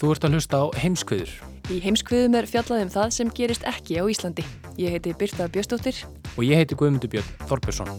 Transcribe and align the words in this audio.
Þú 0.00 0.14
ert 0.14 0.24
að 0.24 0.32
hlusta 0.38 0.58
á 0.64 0.66
heimskviður 0.80 1.32
Í 1.70 1.76
heimskviðum 1.84 2.38
er 2.38 2.46
fjallað 2.48 2.86
um 2.86 2.88
það 2.90 3.10
sem 3.12 3.28
gerist 3.36 3.66
ekki 3.68 4.00
á 4.00 4.04
Íslandi. 4.08 4.42
Ég 4.80 4.96
heiti 4.96 5.12
Birta 5.12 5.44
Bjöstóttir. 5.52 6.00
og 6.36 6.42
ég 6.42 6.56
heiti 6.56 6.74
Guðmundur 6.74 7.10
Björn 7.12 7.28
Þorbjörnsson. 7.46 7.90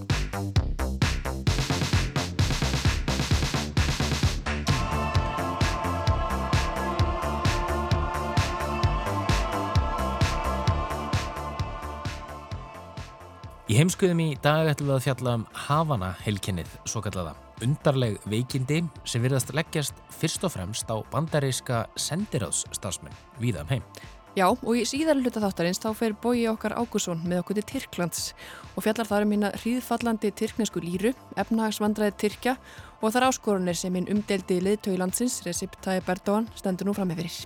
Í 13.70 13.78
heimskuðum 13.78 14.20
í 14.20 14.36
dag 14.42 14.68
ætlum 14.73 14.90
við 14.90 14.97
að 14.97 15.06
fjalla 15.06 15.38
um 15.38 15.47
Havana 15.70 16.16
heilkennið, 16.25 16.68
svo 16.84 17.00
kallaða 17.06 17.38
undarleg 17.66 18.17
veikindi 18.30 18.81
sem 19.06 19.23
virðast 19.23 19.54
leggjast 19.56 20.02
fyrst 20.14 20.44
og 20.48 20.56
fremst 20.56 20.90
á 20.90 20.98
bandaríska 21.14 21.86
sendiráðsstarfsmenn 22.00 23.16
víðan 23.42 23.70
heim. 23.72 23.86
Já, 24.31 24.45
og 24.48 24.78
í 24.80 24.86
síðar 24.88 25.20
hluta 25.20 25.42
þáttarins 25.44 25.81
þá 25.84 25.90
fer 26.00 26.14
bói 26.16 26.45
okkar 26.48 26.78
Ágússon 26.80 27.20
með 27.28 27.42
okkur 27.42 27.58
til 27.59 27.66
Tyrklands 27.68 28.30
og 28.78 28.86
fjallar 28.86 29.09
þar 29.09 29.26
um 29.26 29.34
hérna 29.36 29.50
hríðfallandi 29.58 30.31
tyrknesku 30.40 30.80
líru, 30.80 31.12
efnahagsvandræði 31.36 32.16
Tyrkja 32.22 32.53
og 33.02 33.12
þar 33.12 33.28
áskorunir 33.28 33.75
sem 33.75 33.98
hinn 33.98 34.08
umdeldi 34.14 34.62
liðtögi 34.64 35.02
landsins, 35.02 35.42
Recep 35.44 35.75
Tayyip 35.84 36.08
Erdogan, 36.16 36.48
stendur 36.56 36.88
nú 36.88 36.96
fram 36.96 37.12
með 37.12 37.25
fyrir. 37.25 37.42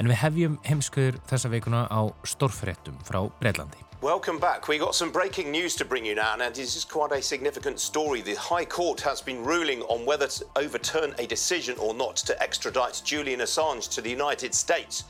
En 0.00 0.08
við 0.08 0.22
hefjum 0.24 0.56
heimskuður 0.64 1.20
þessa 1.28 1.52
veikuna 1.52 1.84
á 1.92 2.08
stórfréttum 2.24 2.96
frá 3.04 3.20
Breitlandi. 3.42 3.84
Welcome 4.04 4.38
back. 4.38 4.68
We 4.68 4.76
got 4.76 4.94
some 4.94 5.10
breaking 5.10 5.50
news 5.50 5.74
to 5.76 5.84
bring 5.86 6.04
you 6.04 6.14
now, 6.14 6.34
and 6.34 6.54
this 6.54 6.76
is 6.76 6.84
quite 6.84 7.10
a 7.12 7.22
significant 7.22 7.80
story. 7.80 8.20
The 8.20 8.34
High 8.34 8.66
Court 8.66 9.00
has 9.00 9.22
been 9.22 9.42
ruling 9.42 9.80
on 9.88 10.04
whether 10.04 10.26
to 10.26 10.44
overturn 10.56 11.14
a 11.18 11.26
decision 11.26 11.78
or 11.78 11.94
not 11.94 12.16
to 12.16 12.42
extradite 12.42 13.00
Julian 13.02 13.40
Assange 13.40 13.88
to 13.94 14.02
the 14.02 14.10
United 14.10 14.52
States. 14.54 15.04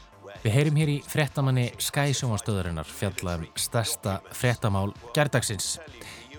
Við 0.45 0.55
heyrim 0.55 0.79
hér 0.79 0.93
í 0.93 0.97
fréttamanni 1.03 1.73
Sky 1.83 2.15
sjónvastöðurinnar 2.15 2.87
fjalla 2.87 3.35
um 3.41 3.49
stærsta 3.59 4.21
fréttamál 4.31 4.95
gerdagsins. 5.17 5.81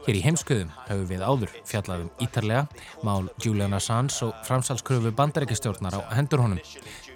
Hér 0.05 0.19
í 0.19 0.23
heimskuðum 0.23 0.71
höfum 0.85 1.05
við 1.09 1.25
áður 1.27 1.53
fjallað 1.67 2.05
um 2.05 2.09
ítarlega 2.23 2.67
mál 3.03 3.27
Julian 3.41 3.75
Assange 3.75 4.15
og 4.29 4.35
framsalskröfu 4.47 5.11
bandarækjastjórnar 5.17 5.99
á 5.99 6.01
hendur 6.15 6.45
honum. 6.45 6.63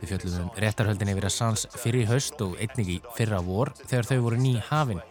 Við 0.02 0.12
fjöllum 0.12 0.50
um 0.50 0.52
réttarhöldin 0.60 1.14
yfir 1.14 1.30
Assange 1.30 1.70
fyrir 1.80 2.10
haust 2.12 2.42
og 2.44 2.60
einnig 2.60 2.96
í 2.98 3.00
fyrra 3.16 3.40
vor 3.46 3.72
þegar 3.86 4.12
þau 4.12 4.20
voru 4.28 4.44
ný 4.44 4.58
hafin. 4.72 5.04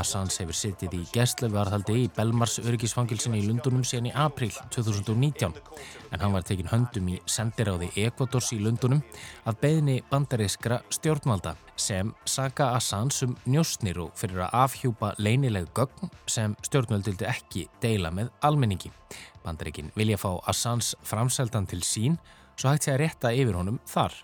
Assange 0.00 0.34
hefur 0.40 0.56
sittið 0.58 0.96
í 0.98 1.02
gæstlöfuarðhaldi 1.14 1.94
í 2.02 2.10
Belmars 2.16 2.56
öryggisfangilsinni 2.62 3.38
í 3.42 3.46
Lundunum 3.46 3.84
síðan 3.86 4.08
í 4.10 4.12
april 4.18 4.50
2019 4.74 5.54
en 5.54 6.22
hann 6.22 6.34
var 6.34 6.46
tekin 6.46 6.70
höndum 6.70 7.12
í 7.14 7.18
sendiráði 7.30 7.90
Ekvators 8.02 8.50
í 8.56 8.58
Lundunum 8.62 9.02
af 9.46 9.58
beðni 9.62 10.00
bandarískra 10.10 10.80
stjórnvalda 10.94 11.54
sem 11.78 12.12
saka 12.26 12.72
Assange 12.74 13.28
um 13.28 13.34
njóstnir 13.46 14.00
og 14.02 14.12
fyrir 14.18 14.44
að 14.46 14.58
afhjúpa 14.64 15.14
leynileg 15.22 15.70
gögn 15.78 16.12
sem 16.30 16.54
stjórnvaldildi 16.66 17.28
ekki 17.30 17.66
deila 17.82 18.10
með 18.14 18.32
almenningi. 18.46 18.92
Bandaríkin 19.46 19.92
vilja 19.98 20.18
fá 20.20 20.30
Assange 20.50 20.98
framseldan 21.06 21.70
til 21.70 21.82
sín 21.86 22.18
svo 22.56 22.70
hægt 22.70 22.86
sé 22.86 22.94
að 22.94 23.04
rétta 23.06 23.34
yfir 23.34 23.58
honum 23.58 23.82
þar. 23.90 24.14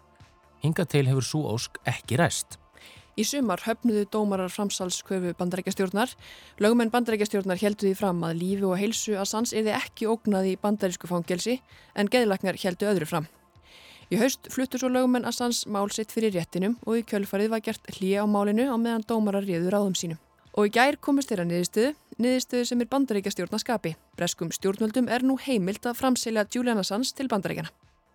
Hinga 0.61 0.85
til 0.85 1.07
hefur 1.09 1.25
svo 1.25 1.47
ósk 1.55 1.81
ekki 1.89 2.19
ræst. 2.21 2.60
Í 3.21 3.25
sumar 3.27 3.61
höfnuðu 3.67 4.07
dómarar 4.09 4.49
framsalsköfu 4.49 5.35
bandarækjastjórnar. 5.37 6.15
Lögmenn 6.63 6.93
bandarækjastjórnar 6.95 7.59
heldu 7.61 7.89
því 7.89 7.97
fram 7.99 8.23
að 8.25 8.39
lífi 8.41 8.65
og 8.65 8.79
heilsu 8.81 9.17
að 9.21 9.29
sans 9.29 9.53
erði 9.53 9.75
ekki 9.77 10.09
ógnað 10.09 10.49
í 10.49 10.55
bandarísku 10.63 11.11
fangelsi 11.11 11.59
en 12.01 12.09
geðlaknar 12.09 12.57
heldu 12.63 12.89
öðru 12.89 13.11
fram. 13.11 13.27
Í 14.11 14.17
haust 14.23 14.49
fluttu 14.55 14.81
svo 14.81 14.89
lögmenn 14.89 15.29
að 15.29 15.37
sans 15.37 15.67
mál 15.69 15.91
sitt 15.93 16.15
fyrir 16.15 16.33
réttinum 16.39 16.79
og 16.87 17.03
í 17.03 17.05
kjölfarið 17.13 17.53
var 17.53 17.65
gert 17.67 17.93
hlýja 17.99 18.25
á 18.25 18.27
málinu 18.31 18.71
á 18.73 18.77
meðan 18.81 19.05
dómarar 19.05 19.45
réður 19.45 19.77
áðum 19.83 19.99
sínum. 20.01 20.23
Og 20.57 20.71
í 20.71 20.75
gær 20.79 20.97
komist 20.97 21.29
þeirra 21.31 21.45
niðurstöðu, 21.51 21.93
niðurstöðu 22.17 22.71
sem 22.73 22.81
er 22.81 22.91
bandaríkjastjórna 22.95 23.61
skapi. 23.61 23.95
Breskum 24.17 24.51
stjórnvöldum 24.55 25.13
er 25.13 25.27
nú 25.29 25.37
heimilt 25.45 25.85
að 25.85 26.01
framselja 26.01 26.49
Julian 26.49 26.81
Assange 26.81 27.13
til 27.15 27.29
bandaríkjana. 27.29 27.71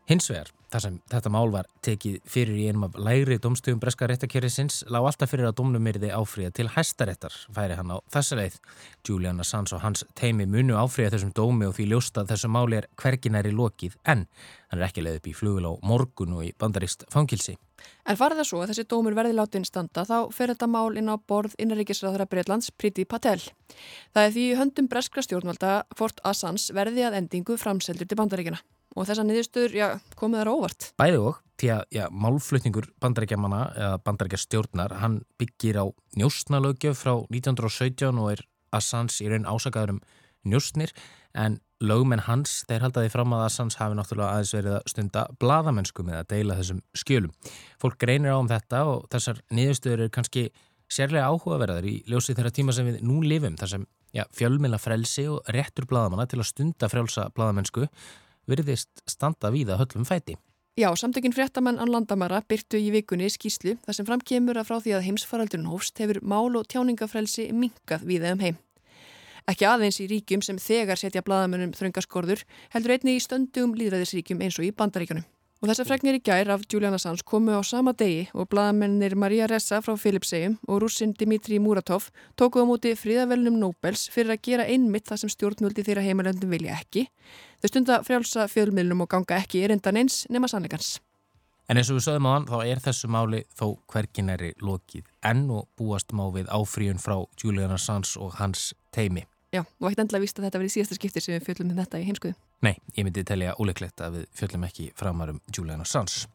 Hins 0.06 0.28
vegar, 0.30 0.52
þar 0.70 0.84
sem 0.84 0.98
þetta 1.10 1.30
mál 1.34 1.48
var 1.50 1.66
tekið 1.86 2.20
fyrir 2.30 2.58
í 2.62 2.66
einum 2.70 2.84
af 2.86 2.98
lægri 3.02 3.40
domstöfum 3.42 3.80
breska 3.82 4.06
réttakjörisins, 4.06 4.84
lág 4.94 5.08
alltaf 5.10 5.32
fyrir 5.32 5.48
að 5.50 5.56
domnum 5.58 5.88
yrði 5.90 6.12
áfríða 6.14 6.52
til 6.54 6.68
hæstaréttar, 6.76 7.34
færi 7.56 7.74
hann 7.80 7.90
á 7.90 7.98
þessa 8.14 8.38
leið. 8.38 8.60
Julian 9.02 9.42
Assange 9.42 9.74
og 9.74 9.82
hans 9.82 10.06
teimi 10.14 10.46
munu 10.46 10.78
áfríða 10.78 11.16
þessum 11.16 11.32
dómi 11.34 11.66
og 11.66 11.74
því 11.80 11.88
ljósta 11.90 12.22
að 12.22 12.36
þessu 12.36 12.52
máli 12.54 12.78
er 12.78 12.90
hverginæri 13.02 13.56
lokið 13.58 13.98
en 14.06 14.28
hann 14.70 14.78
er 14.78 14.86
ekki 14.92 15.08
leið 15.08 15.18
upp 15.24 15.32
í 15.32 15.36
flugul 15.42 15.66
á 15.66 15.72
morgun 15.82 16.38
og 16.38 16.46
í 16.46 16.54
bandarist 16.54 17.08
fangilsi. 17.10 17.58
En 18.06 18.22
farið 18.22 18.44
það 18.44 18.50
svo 18.52 18.62
að 18.62 18.76
þessi 18.76 18.88
dómur 18.94 19.18
verði 19.18 19.40
látin 19.40 19.66
standa 19.66 20.06
þá 20.06 20.30
fer 20.30 20.54
þetta 20.54 20.70
mál 20.70 20.94
inn 21.02 21.10
á 21.10 21.18
borð 21.18 21.58
innaríkisræðara 21.58 22.30
Breitlands 22.30 22.70
Priti 22.78 23.10
Patel. 23.10 23.42
Það 24.14 24.30
er 24.30 24.38
því 24.38 24.48
höndum 24.62 24.94
breskra 24.94 25.26
stjórnvalda 25.26 25.76
hvort 25.98 26.22
Assange 26.22 26.78
verði 26.78 27.10
að 27.10 27.22
endingu 27.24 27.58
framseldur 27.58 28.06
til 28.06 28.22
bandaríkina. 28.22 28.62
Og 28.96 29.08
þessa 29.10 29.26
niðurstöður, 29.28 29.74
já, 29.76 29.88
komið 30.16 30.42
þar 30.42 30.52
óvart. 30.54 30.90
Bæði 31.00 31.18
og, 31.20 31.40
því 31.60 31.72
að 31.76 31.82
já, 31.98 32.04
málflutningur 32.26 32.88
bandarækjamanna 33.04 33.62
eða 33.76 33.98
bandarækjastjórnar, 34.08 34.96
hann 35.02 35.18
byggir 35.40 35.82
á 35.84 35.86
njóstnalögjöf 36.16 37.02
frá 37.04 37.14
1917 37.28 38.22
og 38.24 38.32
er 38.32 38.46
Assange 38.76 39.20
í 39.24 39.30
raun 39.32 39.48
ásakaður 39.48 39.96
um 39.96 40.02
njóstnir 40.48 40.94
en 41.36 41.60
lögmenn 41.84 42.24
hans, 42.24 42.62
þeir 42.70 42.86
haldaði 42.86 43.12
fram 43.12 43.36
að 43.36 43.46
Assange 43.50 43.80
hafi 43.80 43.98
náttúrulega 43.98 44.38
aðeins 44.38 44.54
verið 44.56 44.78
að 44.78 44.88
stunda 44.94 45.26
bladamennsku 45.42 46.06
með 46.08 46.22
að 46.22 46.30
deila 46.32 46.58
þessum 46.60 46.82
skjölum. 46.96 47.34
Fólk 47.82 48.00
greinir 48.00 48.36
á 48.36 48.40
um 48.40 48.50
þetta 48.50 48.84
og 48.94 49.06
þessar 49.12 49.42
niðurstöður 49.52 50.06
er 50.06 50.14
kannski 50.16 50.46
sérlega 50.88 51.28
áhugaverðar 51.28 51.88
í 51.90 51.98
ljósi 52.08 52.36
þeirra 52.38 52.54
tíma 52.56 52.76
sem 52.76 52.88
við 52.88 53.02
nú 53.04 53.20
lifum, 53.26 53.58
þar 53.60 53.74
sem 53.74 53.88
fjölmila 54.36 54.80
frelsi 54.80 55.26
og 55.28 55.44
réttur 55.52 55.88
bladamanna 55.90 56.28
til 56.30 56.40
að 56.40 56.52
stunda 56.54 56.88
frjálsa 56.92 57.28
bladamennsku 57.36 57.90
virðist 58.50 59.04
standa 59.10 59.52
víða 59.54 59.80
höllum 59.82 60.06
fæti. 60.08 60.38
Já, 60.76 60.90
samtökinn 61.00 61.32
fréttamenn 61.32 61.80
án 61.80 61.88
landamæra 61.88 62.42
byrtu 62.44 62.76
í 62.76 62.90
vikunni 62.92 63.30
skýslu 63.32 63.78
þar 63.86 63.96
sem 63.96 64.08
framkemur 64.08 64.58
að 64.60 64.68
frá 64.68 64.80
því 64.84 64.96
að 64.98 65.06
heimsfaraldurinn 65.06 65.70
hófst 65.72 66.02
hefur 66.04 66.20
mál 66.20 66.52
og 66.60 66.68
tjáningafrelsi 66.68 67.48
minkað 67.56 68.04
víða 68.10 68.34
um 68.36 68.44
heim. 68.44 68.58
Ekki 69.48 69.68
aðeins 69.70 70.02
í 70.02 70.10
ríkjum 70.10 70.42
sem 70.44 70.60
þegar 70.60 71.00
setja 71.00 71.24
bladamennum 71.24 71.72
þröngaskorður 71.78 72.44
heldur 72.74 72.96
einni 72.96 73.16
í 73.16 73.24
stöndugum 73.24 73.78
líðræðisríkjum 73.80 74.42
eins 74.42 74.60
og 74.60 74.68
í 74.68 74.74
bandaríkanum. 74.76 75.24
Og 75.64 75.70
þessar 75.70 75.88
fregnir 75.88 76.18
í 76.18 76.22
gær 76.24 76.50
af 76.52 76.66
Julian 76.68 76.94
Assange 76.98 77.24
komu 77.24 77.56
á 77.56 77.64
sama 77.64 77.94
degi 77.96 78.26
og 78.36 78.50
bladamennir 78.52 79.16
Maria 79.16 79.48
Ressa 79.48 79.80
frá 79.82 79.96
Philipsheim 79.96 80.58
og 80.68 80.82
rússin 80.84 81.16
Dimitri 81.16 81.62
Muratov 81.64 82.10
tókuð 82.36 82.68
á 82.68 82.70
móti 82.70 82.92
fríðavelnum 83.00 83.56
Nobels 83.62 84.10
fyrir 84.12 84.36
að 84.36 84.44
gera 84.50 84.68
einmitt 84.68 85.08
það 85.08 85.24
sem 85.24 85.32
stjórnvöldi 85.32 85.86
þeirra 85.88 86.04
heimalöndum 86.04 86.52
vilja 86.52 86.76
ekki. 86.76 87.08
Þau 87.64 87.72
stunda 87.72 88.00
frjálsa 88.04 88.50
fjölmiðlum 88.52 89.06
og 89.08 89.12
ganga 89.16 89.40
ekki 89.40 89.64
erindan 89.64 90.02
eins 90.04 90.26
nema 90.30 90.52
sannleikans. 90.52 90.98
En 91.72 91.80
eins 91.80 91.90
og 91.90 91.98
við 91.98 92.04
sögum 92.06 92.28
á 92.30 92.32
hann, 92.36 92.50
þá 92.52 92.58
er 92.62 92.82
þessu 92.84 93.08
máli 93.10 93.40
þó 93.58 93.80
hverginæri 93.90 94.52
lokið 94.62 95.08
enn 95.26 95.48
og 95.50 95.70
búast 95.80 96.12
má 96.14 96.28
við 96.36 96.52
áfríun 96.54 97.02
frá 97.02 97.16
Julian 97.42 97.74
Assange 97.74 98.20
og 98.22 98.36
hans 98.38 98.74
teimi. 98.94 99.24
Já, 99.56 99.64
og 99.64 99.88
ekkert 99.88 100.04
endla 100.04 100.20
víst 100.20 100.38
að 100.38 100.50
þetta 100.50 100.60
verið 100.62 100.74
síðasta 100.76 100.98
skipti 101.00 101.24
sem 101.24 101.38
við 101.38 101.48
fjöllum 101.48 101.72
um 101.72 101.80
þetta 101.80 102.02
í 102.02 102.06
heimskuðu. 102.10 102.36
Nei, 102.64 102.76
ég 102.96 103.04
myndi 103.04 103.24
telja 103.28 103.56
óleiklegt 103.60 104.02
að 104.02 104.22
við 104.22 104.30
fjöllum 104.40 104.68
ekki 104.70 104.92
framar 104.98 105.34
um 105.34 105.42
Julian 105.52 105.84
Assange. 105.84 106.28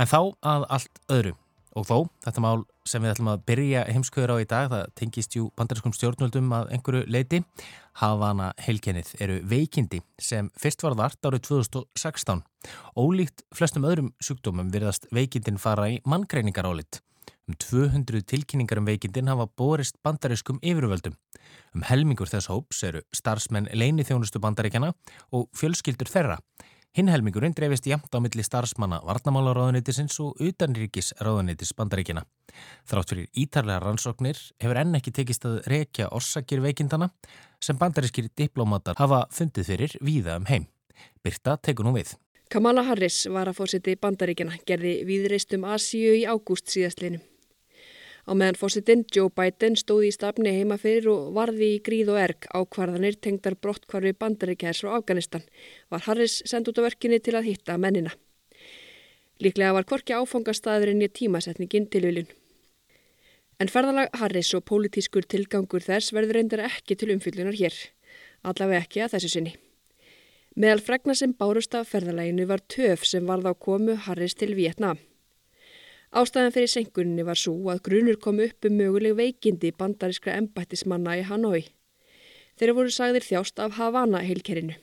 En 0.00 0.08
þá 0.08 0.18
að 0.42 0.66
allt 0.76 1.00
öðru 1.12 1.32
og 1.78 1.86
þó 1.88 1.96
þetta 2.24 2.42
mál 2.44 2.64
sem 2.88 3.02
við 3.02 3.14
ætlum 3.14 3.30
að 3.32 3.44
byrja 3.48 3.84
heimskauður 3.88 4.34
á 4.34 4.36
í 4.42 4.48
dag, 4.48 4.66
það 4.72 4.90
tengist 4.98 5.36
jú 5.36 5.46
bandariskum 5.56 5.94
stjórnvöldum 5.96 6.50
að 6.56 6.72
einhverju 6.76 7.06
leiti. 7.08 7.40
Havana 8.00 8.50
heilkennið 8.60 9.14
eru 9.22 9.38
veikindi 9.48 10.02
sem 10.20 10.50
fyrst 10.60 10.84
var 10.84 10.96
þart 10.98 11.30
árið 11.30 11.46
2016. 11.48 12.42
Ólíkt 12.98 13.46
flestum 13.54 13.86
öðrum 13.88 14.12
sjúkdómum 14.20 14.72
virðast 14.74 15.08
veikindin 15.14 15.60
fara 15.60 15.88
í 15.92 16.00
manngreiningar 16.08 16.68
álitt. 16.68 17.00
Um 17.48 17.56
200 17.58 18.22
tilkynningar 18.28 18.80
um 18.80 18.86
veikindin 18.86 19.30
hafa 19.32 19.48
borist 19.58 19.98
bandariskum 20.04 20.60
yfirvöldum. 20.62 21.16
Um 21.74 21.86
helmingur 21.88 22.30
þess 22.30 22.50
hóps 22.52 22.82
eru 22.88 23.02
starfsmenn 23.14 23.70
leini 23.74 24.06
þjónustu 24.06 24.40
bandaríkjana 24.42 24.92
og 25.32 25.48
fjölskyldur 25.58 26.10
þeirra. 26.10 26.38
Hinn 26.92 27.08
helmingurinn 27.08 27.54
dreifist 27.56 27.86
jæmt 27.88 28.12
á 28.12 28.20
milli 28.20 28.44
starfsmanna 28.44 28.98
varnamálaráðunitisins 29.08 30.18
og 30.20 30.40
utanríkis 30.44 31.14
ráðunitis 31.24 31.72
bandaríkina. 31.72 32.26
Þrátt 32.84 33.14
fyrir 33.14 33.30
ítarlega 33.32 33.80
rannsóknir 33.80 34.36
hefur 34.60 34.80
enn 34.82 34.98
ekki 34.98 35.14
tekist 35.16 35.46
að 35.48 35.62
rekja 35.72 36.10
orsakir 36.12 36.60
veikindana 36.60 37.08
sem 37.64 37.80
bandarískir 37.80 38.28
diplómatar 38.36 39.00
hafa 39.00 39.22
fundið 39.32 39.72
fyrir 39.72 39.96
víða 40.04 40.36
um 40.42 40.50
heim. 40.52 40.68
Birta 41.24 41.56
tekur 41.56 41.88
nú 41.88 41.96
við. 41.96 42.12
Kamala 42.52 42.82
Harris 42.84 43.22
var 43.32 43.48
að 43.48 43.62
fórseti 43.62 43.92
bandaríkina 43.96 44.58
gerði 44.68 44.90
viðreist 45.08 45.54
um 45.56 45.62
Asíu 45.72 46.10
í 46.18 46.26
ágúst 46.28 46.68
síðastleinu. 46.68 47.22
Á 48.28 48.36
meðan 48.36 48.58
fórsetin 48.60 49.06
Joe 49.08 49.32
Biden 49.32 49.78
stóði 49.80 50.10
í 50.10 50.12
stafni 50.12 50.52
heima 50.58 50.76
fyrir 50.82 51.08
og 51.14 51.30
varði 51.38 51.70
í 51.78 51.80
gríð 51.86 52.12
og 52.12 52.20
erg 52.20 52.50
ákvarðanir 52.52 53.16
tengdar 53.24 53.56
brottkvarfi 53.56 54.12
bandaríkjæðs 54.20 54.84
frá 54.84 54.92
Afganistan 54.98 55.48
var 55.88 56.04
Harris 56.04 56.42
sendt 56.44 56.68
út 56.68 56.84
á 56.84 56.86
verkinni 56.90 57.22
til 57.24 57.38
að 57.40 57.48
hitta 57.48 57.80
mennina. 57.80 58.12
Líklega 59.40 59.72
var 59.72 59.88
korki 59.88 60.12
áfangastæðurinn 60.12 61.08
í 61.08 61.08
tímasetningin 61.08 61.88
til 61.88 62.04
viljun. 62.04 62.30
En 63.64 63.72
ferðalag 63.72 64.12
Harris 64.20 64.52
og 64.52 64.68
pólitískur 64.68 65.24
tilgangur 65.24 65.80
þess 65.80 66.12
verður 66.12 66.42
reyndar 66.42 66.68
ekki 66.68 67.00
til 67.00 67.14
umfyllunar 67.16 67.56
hér, 67.56 67.72
allavega 68.44 68.84
ekki 68.84 69.06
að 69.06 69.16
þessu 69.16 69.36
sinni. 69.40 69.60
Meðal 70.52 70.82
fregna 70.84 71.14
sem 71.16 71.32
bárust 71.32 71.72
af 71.72 71.88
ferðalaginu 71.94 72.44
var 72.50 72.60
töf 72.68 73.06
sem 73.08 73.24
varð 73.24 73.48
á 73.48 73.52
komu 73.56 73.94
Harris 73.96 74.34
til 74.36 74.52
Vietnam. 74.52 74.98
Ástæðan 76.12 76.52
fyrir 76.52 76.68
senkunni 76.68 77.24
var 77.24 77.40
svo 77.40 77.54
að 77.72 77.80
grunur 77.86 78.18
kom 78.20 78.40
upp 78.44 78.68
um 78.68 78.74
möguleg 78.76 79.16
veikindi 79.16 79.70
bandarískra 79.72 80.34
embættismanna 80.36 81.14
í 81.16 81.22
Hanoi. 81.24 81.62
Þeir 82.60 82.74
voru 82.76 82.92
sagðir 82.92 83.24
þjást 83.24 83.62
af 83.64 83.78
Havana 83.78 84.20
heilkerinu. 84.20 84.76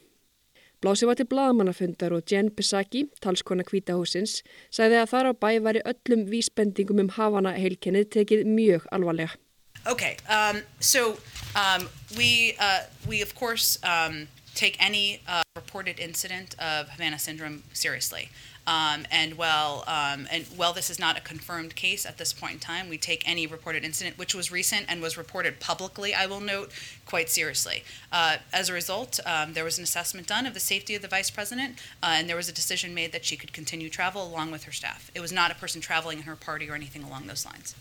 Blásið 0.82 1.12
var 1.12 1.20
til 1.20 1.28
bladamannafundar 1.30 2.16
og 2.16 2.26
Jen 2.32 2.50
Psaki, 2.56 3.04
talskona 3.22 3.66
kvítahúsins, 3.68 4.40
sagði 4.74 4.98
að 5.04 5.10
þar 5.12 5.30
á 5.30 5.34
bæ 5.38 5.50
var 5.62 5.78
í 5.78 5.86
öllum 5.86 6.26
vísbendingum 6.32 7.04
um 7.04 7.14
Havana 7.14 7.54
heilkennið 7.60 8.10
tekið 8.16 8.46
mjög 8.48 8.90
alvarlega. 8.96 9.38
Okay, 9.86 10.18
um, 10.32 10.64
so 10.80 11.20
um, 11.54 11.86
we, 12.18 12.56
uh, 12.60 12.88
we 13.08 13.22
of 13.22 13.36
course 13.36 13.78
um, 13.84 14.26
take 14.56 14.76
any 14.84 15.22
uh, 15.28 15.42
reported 15.56 16.00
incident 16.00 16.56
of 16.60 16.90
Havana 16.90 17.20
syndrome 17.20 17.64
seriously. 17.74 18.30
Um, 18.70 19.08
and 19.10 19.34
while 19.34 19.84
um, 19.88 20.28
and 20.32 20.46
this 20.76 20.92
is 20.92 21.00
not 21.00 21.18
a 21.18 21.22
confirmed 21.22 21.76
case 21.76 22.06
at 22.06 22.20
this 22.20 22.34
point 22.34 22.54
in 22.54 22.60
time, 22.60 22.88
we 22.88 23.00
take 23.00 23.28
any 23.28 23.48
reported 23.48 23.84
incident, 23.84 24.20
which 24.20 24.36
was 24.36 24.52
recent 24.52 24.86
and 24.88 25.02
was 25.02 25.18
reported 25.18 25.60
publicly, 25.60 26.14
I 26.14 26.28
will 26.28 26.40
note, 26.40 26.72
quite 27.08 27.30
seriously. 27.30 27.84
Uh, 28.12 28.38
as 28.54 28.70
a 28.70 28.74
result, 28.74 29.20
um, 29.26 29.54
there 29.54 29.64
was 29.64 29.80
an 29.80 29.84
assessment 29.84 30.28
done 30.28 30.46
of 30.46 30.54
the 30.54 30.60
safety 30.60 30.94
of 30.94 31.02
the 31.02 31.08
vice 31.08 31.32
president, 31.32 31.80
uh, 32.04 32.12
and 32.12 32.30
there 32.30 32.36
was 32.36 32.48
a 32.48 32.54
decision 32.54 32.94
made 32.94 33.12
that 33.12 33.26
she 33.26 33.36
could 33.36 33.54
continue 33.54 33.90
travel 33.90 34.24
along 34.28 34.52
with 34.52 34.66
her 34.66 34.72
staff. 34.72 35.10
It 35.16 35.20
was 35.20 35.32
not 35.32 35.50
a 35.50 35.56
person 35.56 35.82
traveling 35.82 36.20
in 36.20 36.24
her 36.26 36.36
party 36.36 36.70
or 36.70 36.76
anything 36.76 37.04
along 37.04 37.26
those 37.26 37.48
lines. 37.48 37.74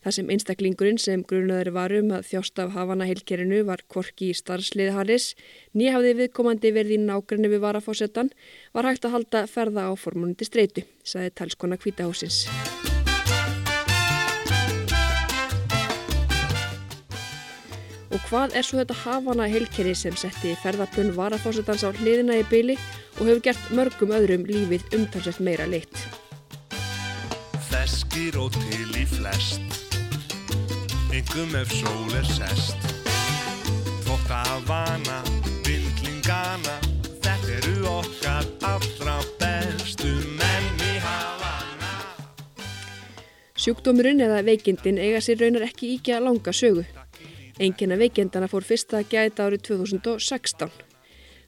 Það 0.00 0.14
sem 0.16 0.30
einstaklingurinn 0.32 0.98
sem 1.00 1.22
grunaður 1.28 1.74
varum 1.76 2.12
að 2.16 2.30
þjást 2.30 2.60
af 2.62 2.70
hafana 2.72 3.04
heilkerinu 3.04 3.58
var 3.68 3.82
korki 3.92 4.30
í 4.32 4.36
starfslið 4.38 4.94
Harris, 4.96 5.34
nýjafði 5.76 6.14
viðkomandi 6.22 6.70
verði 6.72 6.96
í 6.96 7.02
nákrenni 7.02 7.50
við 7.52 7.60
varafósettan, 7.66 8.30
var 8.72 8.88
hægt 8.88 9.04
að 9.04 9.12
halda 9.18 9.42
ferða 9.50 9.90
á 9.90 9.94
formundi 10.00 10.48
streitu, 10.48 10.86
saði 11.04 11.34
talskona 11.36 11.76
kvítahúsins. 11.76 12.46
Og 18.08 18.24
hvað 18.30 18.56
er 18.56 18.64
svo 18.64 18.80
þetta 18.80 18.96
hafana 19.02 19.50
heilkeri 19.52 19.92
sem 19.94 20.16
setti 20.16 20.54
ferðarpunn 20.64 21.12
varafósettans 21.12 21.84
á 21.84 21.92
hliðina 22.00 22.40
í 22.40 22.48
byli 22.48 22.78
og 23.18 23.28
hefur 23.28 23.44
gert 23.50 23.68
mörgum 23.76 24.16
öðrum 24.16 24.48
lífið 24.48 24.96
umtalsett 24.96 25.44
meira 25.44 25.68
leitt? 25.68 26.08
Feskir 27.68 28.40
og 28.40 28.56
til 28.56 28.90
í 28.96 29.06
flest 29.12 29.89
engum 31.10 31.54
ef 31.58 31.72
sól 31.74 32.12
er 32.14 32.26
sest 32.28 32.76
Þokka 34.06 34.42
vana, 34.68 35.18
vindlingana 35.66 36.76
Þetta 37.24 37.56
eru 37.56 37.74
okkar 37.90 38.46
allra 38.68 39.16
bestu 39.40 40.12
menn 40.38 40.84
í 40.86 40.92
Havana 41.02 41.90
Sjúkdómurinn 43.58 44.22
eða 44.22 44.44
veikindin 44.46 45.00
eiga 45.02 45.22
sér 45.24 45.42
raunar 45.42 45.66
ekki 45.66 45.96
íkja 45.96 46.20
langa 46.22 46.54
sögu. 46.56 46.86
Engina 47.60 47.98
veikindana 48.00 48.48
fór 48.48 48.64
fyrsta 48.64 49.02
gæta 49.04 49.50
árið 49.50 49.66
2016. 49.68 50.70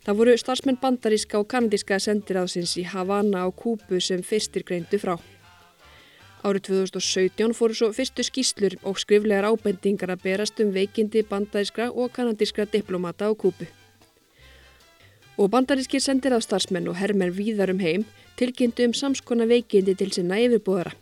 Það 0.05 0.19
voru 0.19 0.35
starfsmenn 0.37 0.81
bandaríska 0.83 1.39
og 1.41 1.49
kanadíska 1.49 1.97
sendiráðsins 2.03 2.75
í 2.77 2.85
Havana 2.85 3.47
á 3.47 3.49
Kúbu 3.49 4.03
sem 4.03 4.21
fyrstir 4.27 4.67
greindu 4.67 5.01
frá. 5.01 5.17
Árið 6.43 6.65
2017 6.67 7.55
fóru 7.55 7.75
svo 7.79 7.93
fyrstu 7.95 8.25
skýslur 8.27 8.75
og 8.83 8.99
skriflegar 8.99 9.47
ábendingar 9.47 10.11
að 10.11 10.25
berast 10.25 10.59
um 10.65 10.73
veikindi 10.75 11.23
bandarískra 11.23 11.87
og 11.95 12.11
kanadískra 12.17 12.67
diplomata 12.67 13.31
á 13.31 13.33
Kúbu. 13.39 13.71
Og 15.39 15.51
bandarískir 15.55 16.03
sendir 16.03 16.35
á 16.35 16.43
starfsmenn 16.43 16.91
og 16.91 16.99
herrmenn 16.99 17.31
víðar 17.31 17.71
um 17.71 17.79
heim 17.79 18.05
tilkynntu 18.35 18.91
um 18.91 18.95
samskona 18.95 19.47
veikindi 19.47 19.95
til 19.95 20.11
sinna 20.11 20.43
yfirbúðara. 20.43 20.99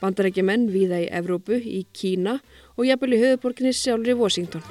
Bandarækjumenn 0.00 0.70
víða 0.72 1.04
í 1.04 1.10
Evrópu, 1.12 1.60
í 1.60 1.84
Kína 1.92 2.38
og 2.78 2.86
jafnvel 2.88 3.18
í 3.18 3.24
höfuborginni 3.26 3.76
sjálfur 3.76 4.14
í 4.14 4.16
Washington. 4.16 4.64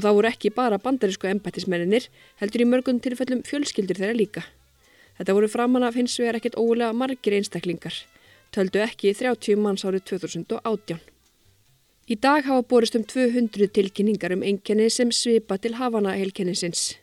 Og 0.00 0.06
það 0.06 0.14
voru 0.16 0.28
ekki 0.30 0.48
bara 0.56 0.78
bandarísku 0.80 1.28
embættismenninir, 1.28 2.06
heldur 2.40 2.62
í 2.64 2.66
mörgum 2.70 3.02
tilfellum 3.04 3.42
fjölskyldur 3.44 3.98
þeirra 4.00 4.16
líka. 4.16 4.42
Þetta 5.18 5.34
voru 5.36 5.48
framann 5.52 5.84
af 5.84 5.98
hins 6.00 6.14
vegar 6.16 6.38
ekkert 6.38 6.54
ólega 6.56 6.94
margir 6.96 7.34
einstaklingar, 7.36 7.92
töldu 8.48 8.80
ekki 8.80 9.12
30 9.12 9.60
manns 9.60 9.84
árið 9.84 10.06
2018. 10.14 11.02
Í 12.08 12.16
dag 12.16 12.48
hafa 12.48 12.64
borist 12.70 12.96
um 12.96 13.04
200 13.04 13.68
tilkynningar 13.76 14.32
um 14.32 14.40
enginni 14.40 14.86
sem 14.88 15.12
svipa 15.12 15.58
til 15.60 15.76
hafana 15.76 16.14
helkenninsins. 16.16 16.94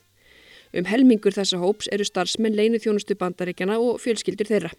Um 0.73 0.89
helmingur 0.89 1.37
þessa 1.37 1.61
hóps 1.61 1.91
eru 1.93 2.07
starfsmenn 2.09 2.57
leinu 2.57 2.81
þjónustu 2.81 3.13
bandaríkjana 3.21 3.77
og 3.77 4.01
fjölskyldur 4.01 4.49
þeirra. 4.49 4.73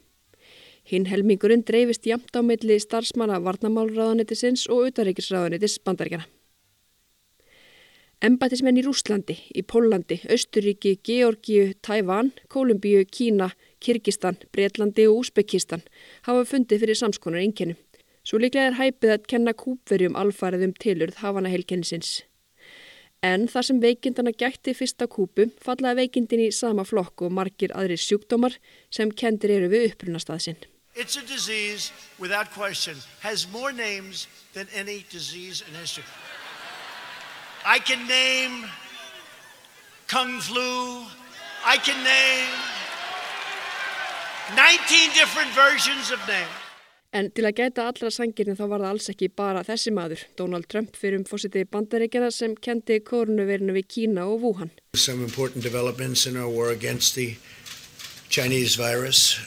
Hinn 0.90 1.06
helmingurinn 1.06 1.62
dreifist 1.70 2.10
jamt 2.10 2.34
á 2.34 2.42
milli 2.42 2.80
starfsmanna 2.82 3.38
varnamálraðanetisins 3.46 4.66
og 4.66 4.90
utaríkisraðanetis 4.90 5.78
bandaríkjana. 5.86 6.26
Embætismenn 8.18 8.80
í 8.80 8.82
Rúslandi, 8.82 9.36
í 9.54 9.62
Pólandi, 9.62 10.16
Östuríki, 10.26 10.96
Georgiu, 11.06 11.68
Tævan, 11.86 12.32
Kolumbíu, 12.50 13.04
Kína, 13.06 13.52
Kyrkistan, 13.78 14.40
Breitlandi 14.50 15.04
og 15.06 15.20
Úsbekistan 15.20 15.84
hafa 16.26 16.42
fundið 16.50 16.82
fyrir 16.82 16.98
samskonar 16.98 17.44
einkennum. 17.44 17.78
Svo 18.26 18.40
líklega 18.42 18.72
er 18.72 18.78
hæpið 18.80 19.12
að 19.14 19.28
kenna 19.30 19.54
kúpverjum 19.54 20.18
alfariðum 20.18 20.74
tilurð 20.82 21.20
hafana 21.22 21.52
heilkennisins. 21.52 22.24
En 23.22 23.46
þar 23.50 23.68
sem 23.68 23.78
veikindana 23.82 24.34
gætti 24.34 24.74
fyrsta 24.74 25.06
kúpu 25.06 25.46
fallaði 25.62 26.02
veikindin 26.02 26.42
í 26.48 26.50
sama 26.54 26.82
flokk 26.86 27.22
og 27.22 27.32
margir 27.38 27.70
aðri 27.78 28.00
sjúkdómar 28.02 28.58
sem 28.90 29.14
kendir 29.14 29.54
eru 29.60 29.70
við 29.70 29.92
upprunastaðsinn. 29.92 30.58
It's 30.98 31.16
a 31.16 31.22
disease, 31.22 31.92
without 32.18 32.50
question, 32.50 32.98
has 33.22 33.46
more 33.46 33.70
names 33.70 34.26
than 34.54 34.66
any 34.74 35.04
disease 35.08 35.62
in 35.62 35.78
history. 35.78 36.04
I 37.64 37.78
can 37.78 38.06
name 38.06 38.66
Kung 40.06 40.40
Flu. 40.40 41.04
I 41.64 41.76
can 41.76 41.98
name 42.04 42.54
19 44.54 45.12
different 45.14 45.50
versions 45.54 46.10
of 46.10 46.18
names. 46.28 46.64
En 47.12 47.30
til 47.32 47.46
að 47.48 47.54
gæta 47.56 47.86
allra 47.88 48.10
sangirni 48.12 48.52
þá 48.52 48.66
var 48.68 48.82
það 48.84 48.90
alls 48.92 49.08
ekki 49.08 49.28
bara 49.32 49.62
þessi 49.64 49.92
maður, 49.96 50.22
Donald 50.36 50.68
Trump, 50.68 50.96
fyrir 50.96 51.16
um 51.16 51.24
fósiti 51.24 51.64
bandaríkjana 51.64 52.28
sem 52.30 52.54
kendi 52.54 52.98
koronavirinu 53.00 53.72
við 53.78 53.86
Kína 53.88 54.26
og 54.28 54.44
Wuhan. 54.44 54.70
Some 54.94 55.24
important 55.24 55.64
developments 55.64 56.26
in 56.26 56.36
our 56.36 56.52
war 56.52 56.68
against 56.68 57.14
the 57.14 57.36
Chinese 58.28 58.76
virus. 58.76 59.40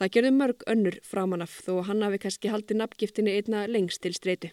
Það 0.00 0.12
gerði 0.16 0.32
mörg 0.36 0.64
önnur 0.72 0.96
framanaf 1.04 1.60
þó 1.66 1.82
hann 1.84 2.04
hafi 2.04 2.22
kannski 2.24 2.52
haldið 2.52 2.80
nafngiftinni 2.80 3.36
einna 3.36 3.66
lengst 3.68 4.00
til 4.00 4.16
streitu. 4.16 4.52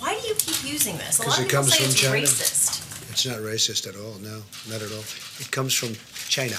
Why 0.00 0.12
do 0.20 0.28
you 0.28 0.34
keep 0.34 0.58
using 0.74 0.96
this? 0.98 1.18
A 1.18 1.22
Because 1.22 1.26
lot 1.26 1.38
of 1.38 1.44
it 1.44 1.48
people 1.48 1.62
comes 1.62 1.72
say 1.72 1.82
from 1.84 1.90
it's 1.92 2.00
China. 2.00 2.26
racist. 2.26 3.10
It's 3.12 3.26
not 3.26 3.38
racist 3.50 3.86
at 3.90 3.96
all. 3.96 4.14
No, 4.30 4.36
not 4.70 4.82
at 4.82 4.90
all. 4.96 5.04
It 5.42 5.50
comes 5.50 5.72
from 5.74 5.92
China. 6.28 6.58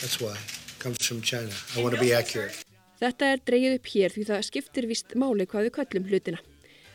That's 0.00 0.18
why. 0.20 0.32
It 0.34 0.78
comes 0.78 0.98
from 1.06 1.20
China. 1.20 1.50
I 1.76 1.82
want 1.82 1.94
to 1.94 2.00
be 2.00 2.12
accurate. 2.14 2.54
Þetta 2.98 3.26
er 3.34 3.40
dreyið 3.46 3.74
upp 3.78 3.88
hér 3.94 4.10
því 4.14 4.22
það 4.26 4.40
skiptir 4.48 4.86
vist 4.90 5.12
máli 5.14 5.44
hvað 5.46 5.68
við 5.68 5.74
köllum 5.76 6.08
hlutina 6.10 6.40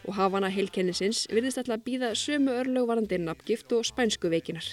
og 0.04 0.18
hafana 0.18 0.50
heilkennisins 0.52 1.22
virðist 1.32 1.62
alltaf 1.62 1.78
að 1.78 1.86
býða 1.86 2.10
sömu 2.20 2.52
örlögvarandi 2.60 3.20
nafngift 3.24 3.72
og 3.78 3.86
spænsku 3.88 4.28
veikinar. 4.34 4.66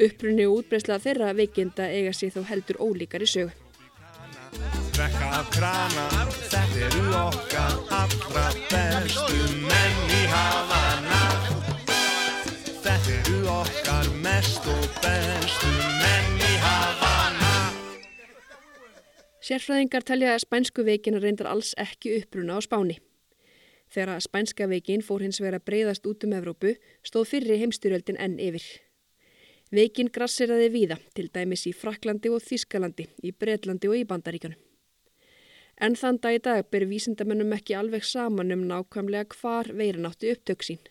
Upprunni 0.00 0.46
og 0.48 0.62
útbreysla 0.62 0.96
þeirra 1.04 1.34
veikinda 1.36 1.84
eiga 1.92 2.14
sér 2.16 2.32
þó 2.32 2.46
heldur 2.48 2.80
ólíkar 2.80 3.20
í 3.20 3.28
sögu. 3.28 3.52
Drekka 4.50 5.26
af 5.38 5.50
krana, 5.54 6.06
þetta 6.50 6.80
eru 6.88 7.04
okkar 7.14 7.76
allra 7.94 8.46
bestu 8.70 9.36
menn 9.62 10.10
í 10.16 10.22
Havana 10.32 11.20
Þetta 12.82 13.14
eru 13.14 13.38
okkar 13.52 14.10
mest 14.24 14.66
og 14.72 14.88
bestu 15.04 15.70
menn 16.00 16.42
í 16.42 16.56
Havana 16.64 17.52
Sérfræðingar 19.38 20.08
telja 20.10 20.34
að 20.34 20.42
spænsku 20.48 20.86
veikina 20.86 21.22
reyndar 21.22 21.52
alls 21.52 21.72
ekki 21.78 22.18
uppruna 22.18 22.58
á 22.58 22.60
spáni. 22.66 22.98
Þegar 23.90 24.16
að 24.16 24.26
spænska 24.26 24.66
veikin 24.70 25.02
fór 25.02 25.22
hins 25.24 25.40
vegar 25.42 25.60
að 25.60 25.66
breyðast 25.70 26.06
út 26.06 26.26
um 26.26 26.34
Evrópu 26.38 26.76
stóð 27.06 27.30
fyrri 27.32 27.62
heimstyrjöldin 27.62 28.18
enn 28.18 28.38
yfir. 28.42 28.66
Veikin 29.70 30.08
grasseraði 30.10 30.66
víða, 30.74 30.96
til 31.14 31.28
dæmis 31.30 31.62
í 31.68 31.70
Fraklandi 31.70 32.30
og 32.34 32.40
Þískalandi, 32.42 33.04
í 33.22 33.30
Breitlandi 33.30 33.86
og 33.86 34.00
í 34.00 34.06
Bandaríkjunum. 34.08 34.58
En 35.78 35.94
þann 35.94 36.18
dag 36.24 36.34
í 36.34 36.40
dag 36.42 36.66
ber 36.74 36.88
vísindamennum 36.90 37.54
ekki 37.54 37.76
alveg 37.78 38.02
saman 38.04 38.50
um 38.50 38.64
nákvæmlega 38.66 39.38
hvar 39.38 39.70
veirin 39.70 40.10
átti 40.10 40.34
upptök 40.34 40.66
sín. 40.66 40.82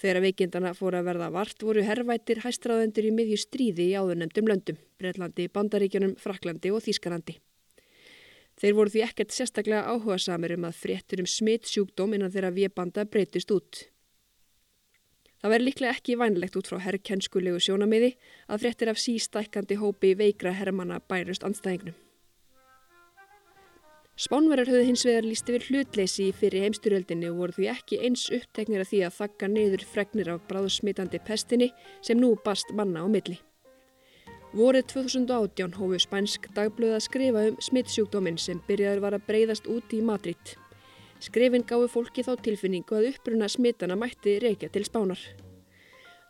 Þegar 0.00 0.22
veikindana 0.24 0.72
fóru 0.72 1.02
að 1.02 1.10
verða 1.10 1.28
vart 1.36 1.60
voru 1.60 1.84
herrvættir 1.84 2.40
hæstráðendur 2.46 3.10
í 3.10 3.12
miðju 3.12 3.38
stríði 3.44 3.90
í 3.90 3.94
áðurnemdum 4.00 4.48
löndum, 4.48 4.80
Breitlandi, 4.96 5.50
Bandaríkjunum, 5.52 6.16
Fraklandi 6.16 6.72
og 6.72 6.80
Þískalandi. 6.88 7.36
Þeir 8.56 8.76
voru 8.80 8.96
því 8.96 9.04
ekkert 9.04 9.36
sérstaklega 9.36 9.84
áhuga 9.92 10.16
samir 10.16 10.56
um 10.56 10.64
að 10.64 10.80
fréttur 10.80 11.20
um 11.20 11.28
smitt 11.28 11.68
sjúkdóm 11.68 12.16
innan 12.16 12.32
þeirra 12.32 12.56
viðbanda 12.56 13.04
breytist 13.04 13.52
út. 13.52 13.91
Það 15.42 15.50
verður 15.50 15.66
líklega 15.66 15.96
ekki 15.96 16.14
vænlegt 16.20 16.56
út 16.60 16.68
frá 16.70 16.78
herrkennskulegu 16.84 17.58
sjónamiði 17.58 18.12
að 18.46 18.62
fréttir 18.62 18.90
af 18.92 19.02
sístækkandi 19.02 19.78
hópi 19.80 20.14
veikra 20.14 20.54
herrmanna 20.54 21.00
bærust 21.10 21.42
anstæðingnum. 21.42 21.96
Spánverjar 24.22 24.68
höfðu 24.70 24.86
hins 24.86 25.02
vegar 25.08 25.26
líst 25.26 25.48
yfir 25.50 25.64
hlutleysi 25.66 26.28
fyrir 26.36 26.66
heimstyrjöldinni 26.66 27.30
og 27.32 27.38
voru 27.40 27.56
því 27.56 27.68
ekki 27.72 27.98
eins 28.06 28.28
uppteknir 28.30 28.84
af 28.84 28.90
því 28.92 29.00
að 29.06 29.16
þakka 29.18 29.48
niður 29.50 29.84
fregnir 29.88 30.30
af 30.30 30.44
bráðsmitandi 30.50 31.18
pestinni 31.26 31.72
sem 32.04 32.20
nú 32.20 32.36
bast 32.44 32.70
manna 32.76 33.02
á 33.02 33.08
milli. 33.10 33.40
Vorið 34.52 34.92
2018 34.92 35.74
hófu 35.80 35.98
spænsk 36.04 36.50
dagblöð 36.54 36.98
að 37.00 37.06
skrifa 37.08 37.46
um 37.48 37.56
smittsjúkdóminn 37.66 38.38
sem 38.38 38.60
byrjaður 38.68 39.02
var 39.08 39.16
að 39.16 39.26
breyðast 39.30 39.66
út 39.72 39.96
í 39.96 40.02
Madrid. 40.04 40.54
Skrifin 41.22 41.62
gáði 41.62 41.86
fólki 41.92 42.24
þá 42.26 42.32
tilfinningu 42.42 42.96
að 42.98 43.12
uppruna 43.12 43.46
smittana 43.50 43.94
mætti 43.98 44.40
reykja 44.42 44.72
til 44.74 44.82
spánar. 44.88 45.20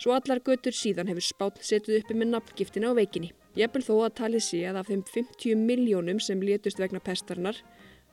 Svo 0.02 0.12
allar 0.12 0.42
götur 0.44 0.75
síðan 0.76 1.08
hefur 1.08 1.25
spán 1.25 1.62
setuð 1.64 2.02
uppi 2.02 2.16
með 2.18 2.34
nafngiftina 2.34 2.90
á 2.90 2.99
veikinni. 2.99 3.30
Jafnvel 3.56 3.84
þó 3.87 3.94
að 4.02 4.16
talið 4.20 4.44
sé 4.49 4.61
að 4.68 4.80
af 4.82 4.90
þeim 4.90 5.04
50 5.14 5.64
miljónum 5.70 6.20
sem 6.20 6.42
létust 6.44 6.82
vegna 6.82 7.00
pestarnar 7.00 7.62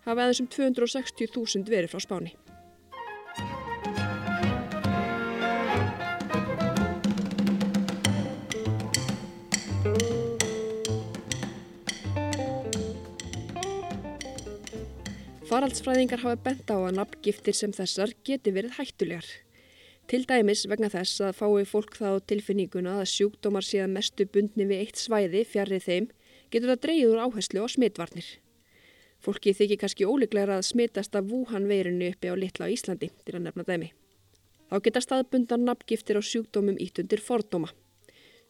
hafa 0.06 0.22
aðeins 0.24 0.44
um 0.46 0.52
260.000 0.56 1.68
verið 1.74 1.92
frá 1.92 2.06
spáni. 2.06 2.36
Faraldsfræðingar 15.50 16.22
hafa 16.22 16.38
bent 16.46 16.70
á 16.70 16.78
að 16.78 16.92
nafngiftir 17.00 17.56
sem 17.58 17.72
þessar 17.74 18.12
geti 18.28 18.52
verið 18.54 18.76
hættulegar. 18.76 19.26
Til 20.06 20.20
dæmis 20.30 20.68
vegna 20.70 20.92
þess 20.94 21.24
að 21.26 21.40
fái 21.40 21.64
fólk 21.66 21.96
þá 21.98 22.22
tilfinninguna 22.30 23.00
að 23.00 23.10
sjúkdómar 23.16 23.66
séð 23.66 23.88
mestu 23.96 24.28
bundni 24.30 24.68
við 24.70 24.84
eitt 24.84 25.02
svæði 25.02 25.42
fjarrið 25.50 25.88
þeim 25.88 26.10
getur 26.54 26.70
það 26.70 26.84
dreyið 26.84 27.14
úr 27.16 27.24
áherslu 27.24 27.64
á 27.66 27.68
smitvarnir. 27.74 28.28
Fólki 29.26 29.56
þykir 29.58 29.82
kannski 29.82 30.06
ólíklegra 30.06 30.60
að 30.60 30.68
smitast 30.70 31.18
af 31.18 31.26
Wuhan 31.34 31.66
veirinu 31.66 32.12
uppi 32.14 32.30
á 32.30 32.38
litla 32.38 32.70
Íslandi 32.70 33.10
til 33.26 33.40
að 33.40 33.48
nefna 33.48 33.66
dæmi. 33.66 33.90
Þá 34.70 34.78
geta 34.86 35.02
staðbundan 35.02 35.66
nafngiftir 35.66 36.22
á 36.22 36.24
sjúkdómum 36.30 36.78
ítt 36.78 37.02
undir 37.02 37.26
fordóma. 37.26 37.74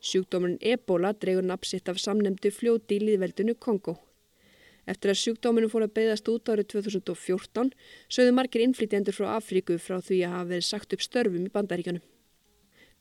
Sjúkdómurinn 0.03 0.59
Ebola 0.59 1.15
dreygur 1.15 1.47
nafnsitt 1.47 1.87
af 1.87 2.03
samnemdu 2.03 2.51
fljóti 2.51 2.99
í 2.99 3.05
líðveldinu 3.07 3.55
Kongo. 3.55 4.01
Eftir 4.89 5.13
að 5.13 5.19
sjúkdóminu 5.21 5.69
fór 5.69 5.85
að 5.85 5.95
beðast 5.99 6.29
út 6.31 6.49
árið 6.49 6.71
2014 6.73 7.73
sögðu 8.09 8.35
margir 8.35 8.63
innflytjendur 8.65 9.13
frá 9.13 9.35
Afríku 9.35 9.77
frá 9.77 9.99
því 10.01 10.23
að 10.25 10.35
hafa 10.35 10.49
verið 10.53 10.69
sagt 10.69 10.95
upp 10.95 11.05
störfum 11.05 11.45
í 11.45 11.53
bandaríkjunum. 11.53 12.05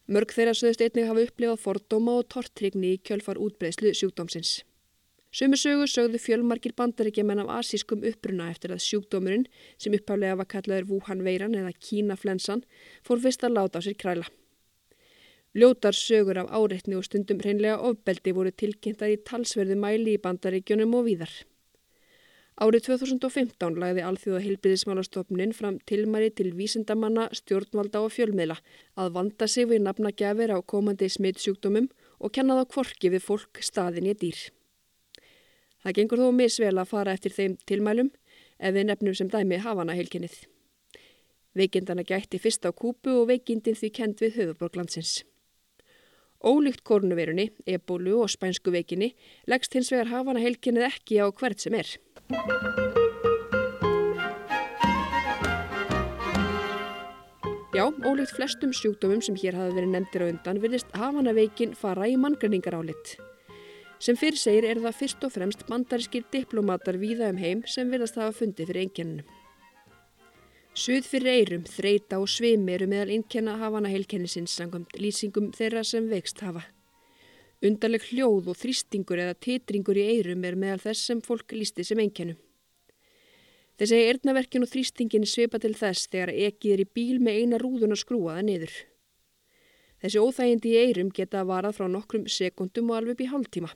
Mörg 0.09 0.33
þeirra 0.33 0.57
sögðust 0.57 0.85
einnig 0.85 1.09
hafa 1.09 1.25
upplifað 1.27 1.63
fordóma 1.65 2.19
og 2.21 2.29
tortrygni 2.33 2.95
í 2.97 3.01
kjölfar 3.05 3.41
útbreyslu 3.41 3.95
sjúkdómsins. 3.97 4.63
Sumi 5.29 5.59
sögu 5.61 5.85
sögðu 5.85 6.21
fjölmarkir 6.25 6.73
bandaríkjaman 6.77 7.43
af 7.43 7.51
asískum 7.59 8.05
uppruna 8.09 8.47
eftir 8.49 8.73
að 8.73 8.81
sjúkdómurinn, 8.87 9.45
sem 9.77 9.93
upphaflega 9.93 10.39
var 10.41 10.49
kallaður 10.49 10.89
Wuhan 10.89 11.25
veiran 11.27 11.57
eða 11.57 11.75
Kínaflensan, 11.77 12.65
fór 13.05 13.21
fyrst 13.21 13.45
að 13.45 13.59
láta 13.59 13.81
á 13.81 13.85
sér 13.85 13.99
kræla. 14.01 14.25
Ljótar 15.53 15.97
sögur 15.97 16.41
af 16.41 16.49
áreitni 16.57 16.97
og 16.97 17.05
stundum 17.05 17.45
hreinlega 17.45 17.77
ofbeldi 17.85 18.33
voru 18.33 18.53
tilkynntar 18.53 19.13
í 19.13 19.21
talsverðu 19.29 19.77
mæli 19.77 20.17
í 20.17 20.25
bandaríkjunum 20.25 20.97
og 20.97 21.09
víðar. 21.09 21.33
Árið 22.59 22.89
2015 22.89 23.77
lagði 23.79 24.03
Alþjóða 24.03 24.39
heilbyrðismálastofnin 24.43 25.53
fram 25.55 25.77
tilmæri 25.87 26.33
til 26.35 26.49
vísindamanna, 26.59 27.29
stjórnvalda 27.31 28.01
og 28.03 28.11
fjölmiðla 28.11 28.57
að 28.99 29.13
vanda 29.15 29.47
sig 29.47 29.69
við 29.71 29.85
nafnagjafir 29.85 30.51
á 30.51 30.59
komandi 30.67 31.07
smittsjúkdómum 31.07 31.87
og 32.19 32.35
kenna 32.35 32.57
þá 32.59 32.65
kvorki 32.75 33.13
við 33.15 33.23
fólk 33.29 33.63
staðin 33.63 34.11
í 34.11 34.17
dýr. 34.19 34.41
Það 35.87 35.97
gengur 36.01 36.25
þó 36.25 36.33
misvel 36.35 36.75
að 36.75 36.91
fara 36.91 37.15
eftir 37.15 37.37
þeim 37.37 37.55
tilmælum 37.63 38.11
ef 38.59 38.75
við 38.75 38.91
nefnum 38.91 39.15
sem 39.15 39.31
dæmi 39.31 39.63
hafana 39.63 39.95
heilkennið. 39.95 40.35
Veikindana 41.55 42.03
gætti 42.03 42.43
fyrst 42.43 42.67
á 42.67 42.75
kúpu 42.75 43.21
og 43.21 43.31
veikindin 43.31 43.79
því 43.79 43.95
kend 43.95 44.19
við 44.19 44.35
höfuborglandsins. 44.43 45.21
Ólíkt 46.43 46.83
korunverunni, 46.87 47.49
ebólu 47.67 48.19
og 48.23 48.31
spænsku 48.31 48.71
veikinni 48.75 49.13
leggst 49.47 49.75
hins 49.75 49.91
vegar 49.95 50.11
hafana 50.11 50.43
heilkennið 50.43 50.87
ekki 50.91 51.23
á 51.23 51.27
hvert 51.31 51.63
sem 51.63 51.75
er. 51.75 51.97
Já, 57.79 57.85
ólíkt 58.05 58.35
flestum 58.35 58.73
sjúkdómum 58.75 59.21
sem 59.23 59.37
hér 59.39 59.55
hafa 59.55 59.71
verið 59.77 59.93
nefndir 59.93 60.23
á 60.25 60.31
undan 60.33 60.59
virðist 60.59 60.89
hafanaveikin 60.99 61.77
fara 61.79 62.09
í 62.11 62.17
manngræningarálit. 62.19 63.13
Sem 64.03 64.19
fyrir 64.19 64.39
segir 64.41 64.67
er 64.67 64.81
það 64.83 64.97
fyrst 64.99 65.27
og 65.27 65.33
fremst 65.35 65.63
bandarískir 65.69 66.25
diplomatar 66.33 66.99
víða 66.99 67.31
um 67.33 67.39
heim 67.39 67.63
sem 67.71 67.91
virðast 67.91 68.19
hafa 68.19 68.35
fundið 68.35 68.73
fyrir 68.73 68.83
einkenninu. 68.87 69.27
Suð 70.79 71.07
fyrir 71.11 71.33
eirum, 71.33 71.65
þreita 71.67 72.19
og 72.23 72.29
svimi 72.31 72.75
eru 72.75 72.87
meðal 72.91 73.15
einnkenna 73.15 73.57
hafana 73.63 73.91
heilkennisins 73.91 74.59
samkvæmt 74.59 74.99
lýsingum 74.99 75.49
þeirra 75.55 75.83
sem 75.87 76.11
veikst 76.11 76.43
hafa. 76.47 76.67
Undarleg 77.59 78.05
hljóð 78.13 78.53
og 78.53 78.59
þrýstingur 78.59 79.19
eða 79.19 79.35
titringur 79.35 79.99
í 79.99 80.05
eirum 80.13 80.45
er 80.47 80.55
meðal 80.55 80.83
þess 80.85 81.09
sem 81.11 81.23
fólk 81.25 81.57
lísti 81.57 81.83
sem 81.87 81.99
einnkennu. 81.99 82.37
Þeir 83.79 83.91
segja 83.91 84.13
eirnaverkin 84.13 84.67
og 84.67 84.71
þrýstingin 84.71 85.27
svipa 85.27 85.59
til 85.63 85.75
þess 85.79 86.07
þegar 86.13 86.33
ekið 86.35 86.75
er 86.75 86.83
í 86.83 86.87
bíl 86.99 87.19
með 87.23 87.41
eina 87.43 87.59
rúðun 87.63 87.95
að 87.95 88.03
skrúaða 88.03 88.45
niður. 88.47 88.73
Þessi 90.03 90.23
óþægindi 90.23 90.73
í 90.73 90.81
eirum 90.85 91.11
geta 91.15 91.43
varað 91.47 91.77
frá 91.79 91.87
nokkrum 91.91 92.29
sekundum 92.31 92.91
og 92.93 92.99
alveg 92.99 93.17
upp 93.17 93.23
í 93.23 93.31
hálftíma. 93.33 93.71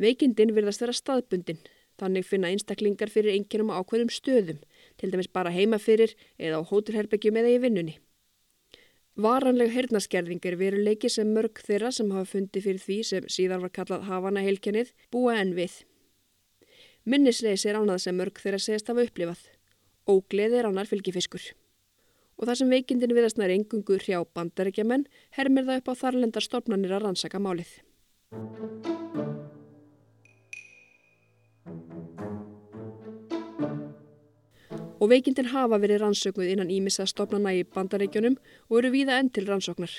Veikindin 0.00 0.54
virðast 0.56 0.80
vera 0.80 0.96
staðbundin, 0.96 1.60
þannig 2.00 2.24
finna 2.24 2.48
einstaklingar 2.52 3.12
fyrir 3.12 3.36
einkennum 3.36 3.72
ákveðum 3.76 4.12
stöðum, 4.12 4.62
til 4.96 5.12
dæmis 5.12 5.28
bara 5.28 5.52
heima 5.52 5.76
fyrir 5.80 6.16
eða 6.40 6.64
á 6.64 6.68
hótelherbyggjum 6.72 7.36
eða 7.40 7.52
í 7.52 7.60
vinnunni. 7.64 7.98
Varanleg 9.20 9.68
hernaskerðing 9.74 10.40
er 10.48 10.54
veruleiki 10.56 11.08
sem 11.12 11.28
mörg 11.28 11.58
þeirra 11.60 11.90
sem 11.92 12.08
hafa 12.14 12.30
fundið 12.30 12.64
fyrir 12.64 12.80
því 12.80 12.96
sem 13.04 13.26
síðan 13.28 13.60
var 13.60 13.72
kallað 13.76 14.06
hafana 14.08 14.40
heilkennið 14.40 14.94
búa 15.12 15.34
enn 15.36 15.52
við. 15.52 15.82
Minnisleis 17.04 17.66
er 17.68 17.76
ánað 17.76 18.06
sem 18.06 18.16
mörg 18.16 18.40
þeirra 18.40 18.62
segist 18.62 18.88
hafa 18.88 19.04
upplifað. 19.04 19.42
Ógleði 20.08 20.62
er 20.62 20.70
ánar 20.70 20.88
fylgifiskur. 20.88 21.44
Og 22.40 22.48
það 22.48 22.58
sem 22.62 22.72
veikindin 22.72 23.12
viðastnar 23.12 23.52
engungu 23.52 24.00
hrjá 24.00 24.24
bandarækjaman 24.32 25.04
hermir 25.36 25.68
það 25.68 25.82
upp 25.82 25.92
á 25.92 25.94
þarlendar 26.06 26.48
stofnanir 26.48 26.96
að 26.96 27.04
rannsaka 27.04 27.42
málið. 27.42 27.76
Og 35.02 35.10
veikindin 35.10 35.50
hafa 35.50 35.80
verið 35.82 36.04
rannsökuð 36.04 36.52
innan 36.52 36.70
ímissa 36.70 37.08
stopnana 37.10 37.50
í 37.58 37.64
bandaríkjunum 37.66 38.38
og 38.70 38.78
eru 38.78 38.92
víða 38.94 39.18
enn 39.18 39.32
til 39.34 39.48
rannsóknar. 39.48 39.90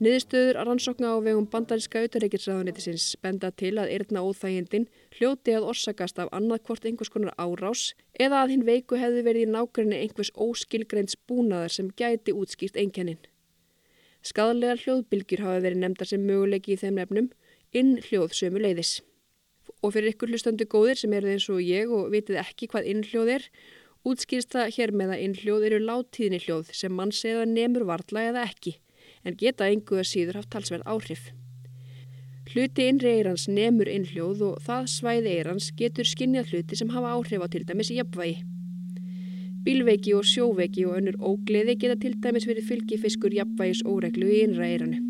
Niðurstöður 0.00 0.56
að 0.56 0.66
rannsókna 0.66 1.12
á 1.12 1.16
vegum 1.20 1.46
bandaríska 1.52 2.00
auðarreikilsraðunitisins 2.00 3.04
benda 3.20 3.50
til 3.52 3.74
að 3.78 3.90
erðna 3.94 4.22
óþægindin 4.24 4.86
hljóti 5.18 5.52
að 5.52 5.66
orsakast 5.74 6.18
af 6.22 6.30
annarkvort 6.32 6.86
einhvers 6.88 7.12
konar 7.12 7.36
árás 7.36 7.90
eða 8.16 8.40
að 8.40 8.54
hinn 8.54 8.64
veiku 8.64 8.96
hefði 8.96 9.26
verið 9.26 9.44
í 9.44 9.50
nákvæmni 9.52 9.98
einhvers 10.00 10.32
óskilgreints 10.34 11.18
búnaðar 11.28 11.74
sem 11.74 11.92
gæti 12.00 12.32
útskýrt 12.32 12.80
einkennin. 12.80 13.20
Skadalegar 14.24 14.80
hljóðbylgjur 14.80 15.44
hafa 15.44 15.60
verið 15.66 15.84
nefndar 15.84 16.08
sem 16.08 16.24
möguleiki 16.24 16.74
í 16.74 16.80
þeim 16.80 16.96
nefnum, 16.96 17.28
inn 17.76 17.98
hljóð 18.08 18.34
sömu 18.40 18.64
leiðis. 18.64 18.98
Og 19.84 19.94
fyrir 19.94 20.14
ykkur 20.14 20.32
hlustandi 20.32 20.64
góðir 20.64 20.96
sem 21.00 21.12
eru 21.16 21.28
eins 21.28 21.46
og 21.52 21.60
ég 21.60 21.92
og 21.92 22.08
vitið 22.12 22.40
ekki 22.40 22.72
hvað 22.72 22.88
inn 22.88 23.04
hljóð 23.04 23.36
er, 23.36 23.46
útskýrst 24.06 24.54
það 24.54 24.72
hér 24.76 24.92
með 24.96 25.12
að 25.14 25.24
inn 25.24 25.34
hljóð 25.40 25.66
eru 25.68 25.80
láttíðni 25.84 26.40
hljóð 26.44 26.70
sem 26.76 26.94
mann 26.96 27.12
segða 27.12 27.44
nemur 27.48 27.84
varla 27.88 28.24
eða 28.30 28.46
ekki, 28.48 28.78
en 29.24 29.36
geta 29.36 29.68
einhverja 29.68 30.08
síður 30.08 30.40
haft 30.40 30.50
talsverð 30.54 30.88
áhrif. 30.88 31.28
Hluti 32.50 32.88
innri 32.90 33.12
eirans 33.18 33.44
nemur 33.48 33.90
inn 33.90 34.08
hljóð 34.08 34.46
og 34.48 34.64
það 34.64 34.88
svæði 34.94 35.34
eirans 35.36 35.68
getur 35.78 36.08
skinnjað 36.08 36.54
hluti 36.54 36.80
sem 36.80 36.90
hafa 36.94 37.12
áhrif 37.18 37.44
á 37.44 37.48
til 37.52 37.66
dæmis 37.68 37.92
jafnvægi. 37.94 38.40
Bílveiki 39.60 40.16
og 40.16 40.24
sjóveiki 40.24 40.86
og 40.88 40.96
önnur 41.02 41.20
ógleði 41.20 41.76
geta 41.76 42.00
til 42.00 42.16
dæmis 42.24 42.48
verið 42.48 42.72
fylgifiskur 42.72 43.36
jafnvægis 43.36 43.84
óreglu 43.84 44.32
í 44.32 44.42
innra 44.46 44.66
eiranu. 44.72 45.09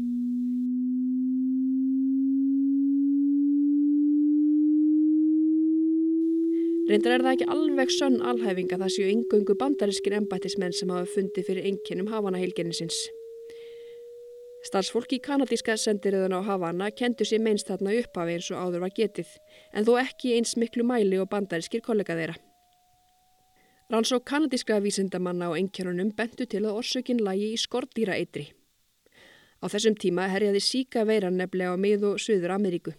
Reyndar 6.91 7.13
er 7.15 7.23
það 7.23 7.37
ekki 7.37 7.47
alveg 7.55 7.91
sönn 7.95 8.17
alhæfing 8.27 8.73
að 8.75 8.81
það 8.83 8.93
séu 8.97 9.09
yngöngu 9.13 9.55
bandarískir 9.61 10.15
embættismenn 10.17 10.73
sem 10.75 10.91
hafa 10.91 11.07
fundið 11.13 11.45
fyrir 11.47 11.67
enginnum 11.71 12.09
Havana 12.11 12.41
heilgennisins. 12.41 12.97
Starfsfólk 14.67 15.13
í 15.15 15.21
kanadíska 15.23 15.77
sendiröðun 15.79 16.35
á 16.35 16.41
Havana 16.49 16.89
kentu 16.91 17.23
sér 17.23 17.45
meinst 17.45 17.71
þarna 17.71 17.95
upphafi 18.01 18.35
eins 18.35 18.49
og 18.51 18.59
áður 18.65 18.83
var 18.83 18.95
getið, 18.97 19.31
en 19.71 19.87
þó 19.87 19.93
ekki 20.01 20.33
eins 20.35 20.57
miklu 20.59 20.83
mæli 20.89 21.21
og 21.23 21.31
bandarískir 21.31 21.85
kollega 21.87 22.17
þeirra. 22.19 22.35
Rannsók 23.95 24.27
kanadíska 24.27 24.81
vísindamanna 24.83 25.47
á 25.47 25.59
engjörunum 25.61 26.11
bentu 26.19 26.49
til 26.51 26.65
að 26.65 26.81
orsökinn 26.83 27.23
lægi 27.23 27.53
í 27.55 27.61
skordýra 27.69 28.19
eitri. 28.19 28.49
Á 29.63 29.71
þessum 29.71 29.95
tíma 29.95 30.27
herjaði 30.27 30.59
síka 30.59 31.07
veiran 31.07 31.39
nefnilega 31.39 31.71
á 31.71 31.79
mið- 31.79 32.09
og 32.11 32.19
Suður 32.19 32.57
Ameríku. 32.59 32.97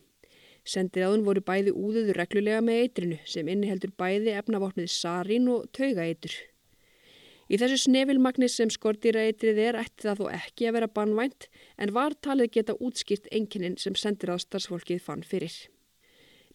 Sendiráðun 0.67 1.25
voru 1.25 1.41
bæði 1.41 1.73
úðuður 1.73 2.19
reglulega 2.21 2.61
með 2.61 2.79
eitrinu 2.83 3.19
sem 3.25 3.47
inniheldur 3.49 3.93
bæði 3.97 4.35
efnavopnið 4.37 4.91
sarín 4.93 5.49
og 5.49 5.67
taugaeitur. 5.73 6.35
Í 7.51 7.57
þessu 7.59 7.81
snefilmagni 7.83 8.47
sem 8.47 8.69
skordýraeitrið 8.71 9.57
er 9.59 9.77
ætti 9.81 10.05
það 10.05 10.21
þó 10.21 10.27
ekki 10.37 10.69
að 10.69 10.75
vera 10.77 10.91
bannvænt 10.99 11.47
en 11.83 11.93
var 11.97 12.15
talið 12.27 12.53
geta 12.57 12.77
útskýrt 12.79 13.27
enginin 13.33 13.75
sem 13.81 13.97
sendiráðstarfsfólkið 13.99 15.01
fann 15.03 15.25
fyrir. 15.27 15.55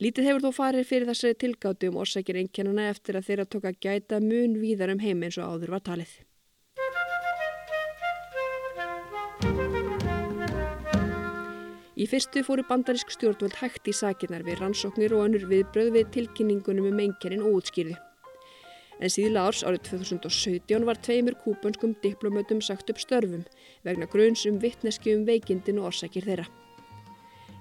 Lítið 0.01 0.31
hefur 0.31 0.47
þó 0.47 0.57
farið 0.61 0.89
fyrir 0.89 1.11
þessari 1.11 1.37
tilgátu 1.43 1.91
um 1.91 2.01
orsakir 2.01 2.39
enginuna 2.41 2.89
eftir 2.93 3.19
að 3.19 3.29
þeirra 3.29 3.47
tóka 3.53 3.75
gæta 3.77 4.23
mun 4.25 4.57
víðar 4.63 4.95
um 4.95 5.03
heim 5.05 5.23
eins 5.27 5.37
og 5.41 5.53
áður 5.57 5.77
var 5.77 5.85
talið. 5.91 6.15
Í 11.97 12.05
fyrstu 12.05 12.43
fóru 12.45 12.61
bandarísk 12.69 13.09
stjórnvöld 13.15 13.55
hægt 13.57 13.89
í 13.89 13.93
sakinnar 13.97 14.43
við 14.45 14.59
rannsóknir 14.61 15.15
og 15.17 15.23
önnur 15.31 15.47
viðbröð 15.49 15.95
við 15.95 16.11
tilkynningunum 16.13 16.91
um 16.91 16.99
enginnin 17.01 17.45
og 17.49 17.63
útskýrði. 17.63 17.95
En 19.01 19.13
síðla 19.13 19.47
árs 19.49 19.63
árið 19.65 19.87
2017 19.89 20.85
var 20.89 21.01
tveimur 21.01 21.39
kúpönskum 21.41 21.95
diplomötum 22.05 22.61
sagt 22.61 22.93
upp 22.93 23.01
störfum 23.01 23.47
vegna 23.89 24.09
grunns 24.13 24.45
um 24.45 24.61
vittneski 24.61 25.17
um 25.17 25.25
veikindin 25.25 25.81
og 25.81 25.89
orsakir 25.89 26.29
þeirra. 26.29 26.45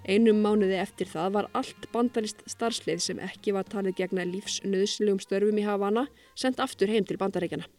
Einum 0.03 0.43
mánuði 0.43 0.81
eftir 0.83 1.07
það 1.09 1.31
var 1.39 1.49
allt 1.55 1.87
bandarist 1.95 2.43
starfsleið 2.51 3.07
sem 3.07 3.23
ekki 3.23 3.55
var 3.55 3.71
talið 3.71 4.01
gegna 4.03 4.27
lífsnöðslegum 4.35 5.23
störfum 5.23 5.63
í 5.63 5.65
Havana 5.65 6.09
sendt 6.35 6.59
aftur 6.59 6.91
heim 6.91 7.07
til 7.07 7.17
bandaríkjana. 7.23 7.71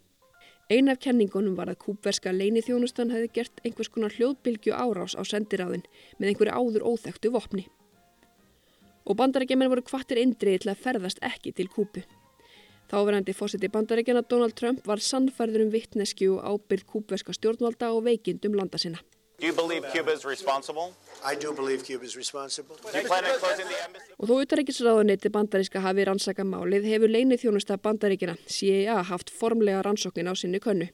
Ein 0.67 0.89
af 0.91 0.97
kenningunum 0.99 1.53
var 1.55 1.69
að 1.71 1.79
kúpverska 1.79 2.33
leinithjónustan 2.35 3.13
hefði 3.13 3.29
gert 3.37 3.61
einhvers 3.63 3.87
konar 3.87 4.11
hljóðbylgju 4.11 4.73
árás 4.75 5.13
á 5.15 5.23
sendiráðin 5.23 5.85
með 6.19 6.33
einhverju 6.33 6.55
áður 6.59 6.83
óþektu 6.89 7.31
vopni. 7.31 7.63
Og 9.07 9.15
bandarækjaman 9.15 9.71
voru 9.71 9.85
kvartir 9.87 10.19
indriði 10.19 10.65
til 10.65 10.73
að 10.73 10.81
ferðast 10.83 11.23
ekki 11.23 11.53
til 11.55 11.69
kúpu. 11.71 12.03
Þáverandi 12.91 13.35
fósiti 13.35 13.71
bandarækjana 13.71 14.25
Donald 14.27 14.59
Trump 14.59 14.83
var 14.87 14.99
sannfærður 14.99 15.69
um 15.69 15.71
vittnesku 15.71 16.35
ábyrð 16.35 16.83
kúpverska 16.91 17.35
stjórnvalda 17.35 17.93
og 17.95 18.03
veikindum 18.09 18.59
landa 18.59 18.79
sinna. 18.79 18.99
Do 19.39 19.45
you 19.45 19.53
believe 19.53 19.83
Cuba 19.93 20.11
is 20.13 20.25
responsible? 20.25 20.95
I 21.23 21.35
do 21.35 21.53
believe 21.53 21.83
Cuba 21.83 22.05
is 22.05 22.15
responsible. 22.17 22.75
Do 22.91 22.97
you 22.97 23.07
plan 23.07 23.23
on 23.23 23.39
closing 23.39 23.67
the 23.69 23.77
embassy? 23.85 24.13
Og 24.17 24.25
þó 24.31 24.39
utaríkisráðuneyti 24.41 25.29
bandaríska 25.29 25.83
hafi 25.83 26.07
rannsaka 26.09 26.41
málið 26.41 26.87
hefur 26.89 27.13
leinið 27.13 27.43
þjónusta 27.43 27.77
bandaríkina 27.77 28.33
CIA 28.49 28.95
haft 29.11 29.29
formlega 29.29 29.83
rannsóknin 29.85 30.25
á 30.25 30.33
sinni 30.33 30.57
könnu. 30.57 30.89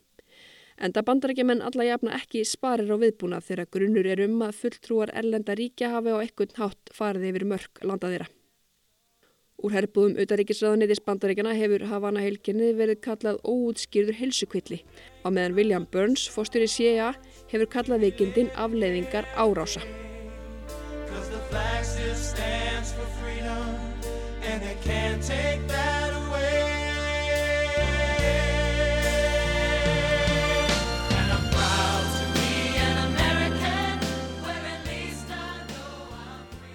Enda 0.75 1.05
bandaríkjaman 1.07 1.63
alla 1.63 1.87
jafna 1.87 2.17
ekki 2.19 2.43
sparir 2.43 2.91
á 2.91 2.99
viðbúna 2.99 3.39
þegar 3.39 3.71
grunnur 3.71 4.11
er 4.11 4.25
um 4.27 4.35
að 4.43 4.59
fulltrúar 4.59 5.15
erlenda 5.15 5.55
ríkja 5.55 5.93
hafi 5.95 6.11
á 6.11 6.19
ekkert 6.19 6.59
hátt 6.59 6.91
farið 6.91 7.29
yfir 7.31 7.45
mörg 7.47 7.85
landaðira. 7.87 8.27
Úr 9.63 9.71
herbúðum 9.71 10.17
utaríkisraðunitis 10.19 10.99
bandaríkjana 11.07 11.53
hefur 11.55 11.85
Havana 11.87 12.19
heilkinni 12.19 12.73
verið 12.75 12.99
kallað 13.05 13.39
óútskýrður 13.47 14.19
helsukvilli 14.19 14.81
á 15.23 15.31
meðan 15.31 15.55
William 15.55 15.87
Burns, 15.87 16.25
fórstur 16.27 16.65
í 16.65 16.67
CIA, 16.67 17.13
hefur 17.53 17.69
kallað 17.69 18.07
veikindin 18.07 18.49
afleiðingar 18.57 19.29
árása. 19.37 19.83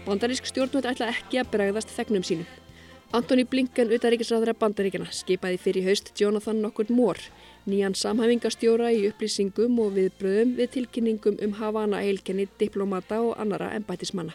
Bandarísk 0.08 0.46
stjórnvöld 0.48 0.86
ætla 0.88 1.10
ekki 1.12 1.36
að 1.36 1.50
bregðast 1.52 1.90
þegnum 1.92 2.22
sínum. 2.24 2.46
Antoni 3.12 3.44
Blinken, 3.44 3.90
utaríkisræðara 3.92 4.54
bandaríkjana, 4.56 5.10
skipaði 5.12 5.58
fyrir 5.60 5.84
haust 5.84 6.14
Jonathan 6.16 6.62
Nockwood 6.64 6.88
Moore, 6.92 7.28
nýjan 7.68 7.94
samhæfingastjóra 7.94 8.88
í 8.96 9.04
upplýsingum 9.10 9.76
og 9.84 9.94
viðbröðum 9.98 10.54
við 10.58 10.70
tilkynningum 10.74 11.38
um 11.44 11.52
Havana 11.60 12.00
heilkenni, 12.02 12.48
diplomata 12.58 13.20
og 13.20 13.36
annara 13.40 13.70
embætismanna. 13.76 14.32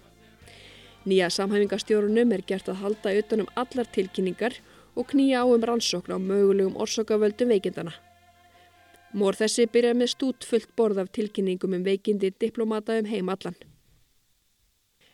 Nýja 1.09 1.27
samhæfingastjórunum 1.33 2.31
er 2.31 2.45
gert 2.47 2.69
að 2.71 2.79
halda 2.85 3.13
utanum 3.19 3.49
allar 3.59 3.89
tilkynningar 3.91 4.55
og 4.95 5.09
knýja 5.11 5.41
á 5.41 5.45
um 5.49 5.65
rannsókn 5.69 6.15
á 6.15 6.17
mögulegum 6.21 6.77
orsakavöldum 6.77 7.49
veikindana. 7.51 7.93
Mór 9.13 9.35
þessi 9.37 9.67
byrjar 9.69 9.97
með 9.97 10.13
stút 10.15 10.45
fullt 10.47 10.71
borð 10.77 11.03
af 11.03 11.11
tilkynningum 11.13 11.75
um 11.77 11.85
veikindi 11.85 12.31
diplomata 12.39 12.97
um 13.01 13.09
heim 13.09 13.29
allan. 13.29 13.57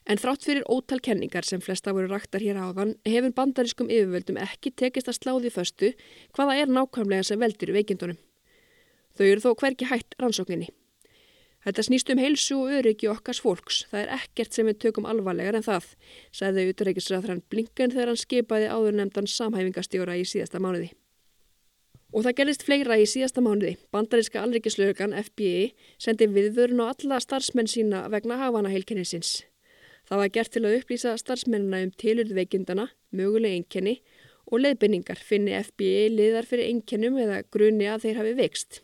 En 0.10 0.18
þrátt 0.18 0.48
fyrir 0.48 0.66
ótal 0.66 0.98
kenningar 1.06 1.46
sem 1.46 1.62
flesta 1.62 1.94
voru 1.94 2.10
raktar 2.10 2.42
hér 2.42 2.58
áðan 2.58 2.96
hefur 3.06 3.34
bandarískum 3.38 3.92
yfirvöldum 3.94 4.40
ekki 4.42 4.72
tekist 4.74 5.12
að 5.12 5.20
sláði 5.20 5.52
föstu 5.54 5.92
hvaða 6.34 6.56
er 6.64 6.72
nákvæmlega 6.74 7.28
sem 7.28 7.40
veldur 7.42 7.76
veikindunum. 7.76 8.18
Þau 9.14 9.26
eru 9.28 9.44
þó 9.44 9.52
hverki 9.60 9.90
hætt 9.90 10.18
rannsókninni. 10.18 10.72
Þetta 11.60 11.84
snýst 11.86 12.10
um 12.10 12.22
heilsu 12.24 12.56
og 12.56 12.72
öryggi 12.80 13.10
okkars 13.12 13.42
fólks. 13.44 13.84
Það 13.92 14.02
er 14.02 14.14
ekkert 14.16 14.56
sem 14.56 14.70
við 14.70 14.80
tökum 14.86 15.06
alvarlegar 15.10 15.58
en 15.60 15.66
það, 15.66 15.92
sagði 16.32 16.70
utreikisræðran 16.72 17.44
Blinken 17.52 17.94
þegar 17.94 18.14
hann 18.14 18.22
skipaði 18.22 18.72
áður 18.72 18.98
nefndan 19.02 19.28
samhæfingastjóra 19.30 20.16
í 20.18 20.24
síðasta 20.26 20.64
mánuði. 20.64 20.94
Og 22.16 22.24
það 22.26 22.38
gerist 22.40 22.66
fleira 22.66 22.98
í 22.98 23.06
síðasta 23.06 23.44
mánuði. 23.46 23.76
Bandaríska 23.94 24.42
alrikislaugan 24.42 25.14
FBI 25.20 25.70
sendi 26.02 26.32
viðvörun 26.32 26.82
á 26.88 26.96
alla 26.96 27.20
starfsmenn 27.22 27.70
sína 27.70 28.08
vegna 28.10 28.40
hafana 28.40 28.72
heilkennisins. 28.72 29.44
Það 30.10 30.22
var 30.24 30.32
gert 30.34 30.52
til 30.56 30.64
að 30.66 30.76
upplýsa 30.80 31.12
starfsmennina 31.22 31.84
um 31.86 31.90
tilurð 32.02 32.34
veikindana, 32.34 32.88
möguleg 33.14 33.60
einkenni 33.60 34.00
og 34.50 34.64
leiðbynningar 34.64 35.20
finni 35.22 35.54
FBI 35.54 36.08
liðar 36.16 36.48
fyrir 36.50 36.72
einkennum 36.72 37.20
eða 37.22 37.44
grunni 37.54 37.86
að 37.86 38.08
þeir 38.08 38.22
hafi 38.24 38.32
veikst. 38.40 38.80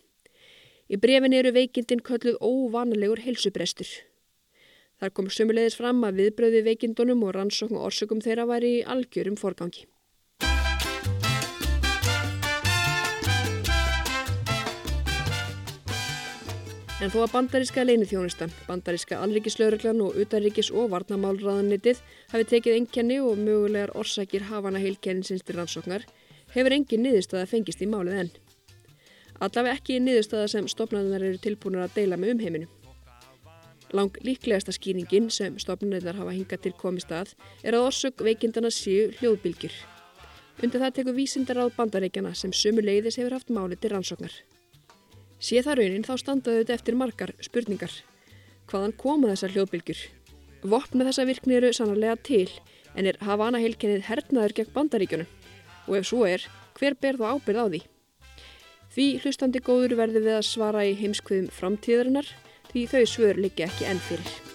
Í 0.86 1.00
brefin 1.02 1.34
eru 1.34 1.50
veikindin 1.56 2.04
kölluð 2.06 2.38
óvanalegur 2.46 3.24
heilsubrestur. 3.26 3.90
Þar 5.02 5.16
kom 5.18 5.32
sömulegis 5.34 5.80
fram 5.80 6.06
að 6.06 6.22
viðbröði 6.22 6.62
veikindunum 6.70 7.26
og 7.26 7.34
rannsókn 7.40 7.80
og 7.80 7.90
orsökum 7.90 8.22
þeirra 8.22 8.46
var 8.46 8.64
í 8.64 8.76
algjörum 8.86 9.40
forgangi. 9.42 9.90
En 17.06 17.12
þó 17.14 17.20
að 17.22 17.34
bandaríska 17.36 17.84
leinithjónustan, 17.86 18.50
bandaríska 18.66 19.20
alríkislauruglan 19.22 20.00
og 20.02 20.16
utaríkis 20.24 20.72
og 20.74 20.88
varnamálraðanitið 20.90 22.00
hafi 22.32 22.48
tekið 22.50 22.78
einkenni 22.80 23.20
og 23.22 23.38
mögulegar 23.38 23.94
orsakir 23.94 24.48
hafana 24.48 24.82
heilkenninsins 24.82 25.46
til 25.46 25.60
rannsóknar, 25.60 26.08
hefur 26.56 26.74
engin 26.74 27.06
niðurstaða 27.06 27.52
fengist 27.52 27.84
í 27.86 27.90
málið 27.92 28.24
enn. 28.24 28.32
Allavega 29.38 29.76
ekki 29.78 30.00
niðurstaða 30.02 30.48
sem 30.56 30.72
stopnarinnar 30.74 31.28
eru 31.30 31.44
tilbúinur 31.46 31.86
að 31.86 31.94
deila 32.00 32.18
með 32.18 32.34
umheiminu. 32.40 32.72
Lang 33.94 34.18
líklegasta 34.26 34.74
skýringin 34.74 35.30
sem 35.30 35.62
stopnarinnar 35.62 36.18
hafa 36.18 36.34
hingað 36.34 36.66
til 36.66 36.74
komist 36.82 37.14
að 37.14 37.38
er 37.62 37.78
að 37.78 37.92
orsök 37.92 38.26
veikindana 38.32 38.74
séu 38.74 39.12
hljóðbylgjur. 39.20 39.78
Undir 40.58 40.82
það 40.82 40.98
tekur 40.98 41.20
vísindar 41.22 41.62
á 41.62 41.70
bandaríkjana 41.70 42.34
sem 42.34 42.50
sömu 42.50 42.82
leiðis 42.82 43.22
hefur 43.22 43.38
haft 43.38 43.54
máli 43.54 43.78
til 43.78 43.94
rannsóknar. 43.94 44.34
Sé 45.40 45.62
það 45.66 45.82
raunin 45.82 46.06
þá 46.08 46.14
standaðu 46.22 46.62
þetta 46.62 46.76
eftir 46.78 46.98
margar 47.00 47.34
spurningar. 47.44 47.92
Hvaðan 48.72 48.96
koma 48.98 49.32
þessar 49.34 49.56
hljóðbylgjur? 49.56 50.04
Vopn 50.66 50.98
með 50.98 51.12
þessa 51.12 51.26
virkni 51.30 51.58
eru 51.60 51.74
sannarlega 51.76 52.16
til 52.26 52.48
en 52.96 53.10
er 53.10 53.20
Havana 53.22 53.60
heilkennið 53.62 54.08
hernaður 54.08 54.56
gegn 54.60 54.74
bandaríkjunum? 54.74 55.30
Og 55.86 56.00
ef 56.00 56.08
svo 56.10 56.24
er, 56.26 56.48
hver 56.80 56.96
ber 56.98 57.20
þá 57.20 57.28
ábyrð 57.36 57.62
á 57.62 57.66
því? 57.68 57.82
Því 58.96 59.08
hlustandi 59.22 59.62
góður 59.62 59.98
verður 60.00 60.26
við 60.26 60.40
að 60.40 60.48
svara 60.48 60.88
í 60.88 60.96
heimskviðum 60.98 61.52
framtíðarinnar 61.52 62.32
því 62.72 62.88
þau 62.94 63.02
svör 63.12 63.42
líka 63.44 63.68
ekki 63.68 63.90
enn 63.92 64.02
fyrir. 64.08 64.55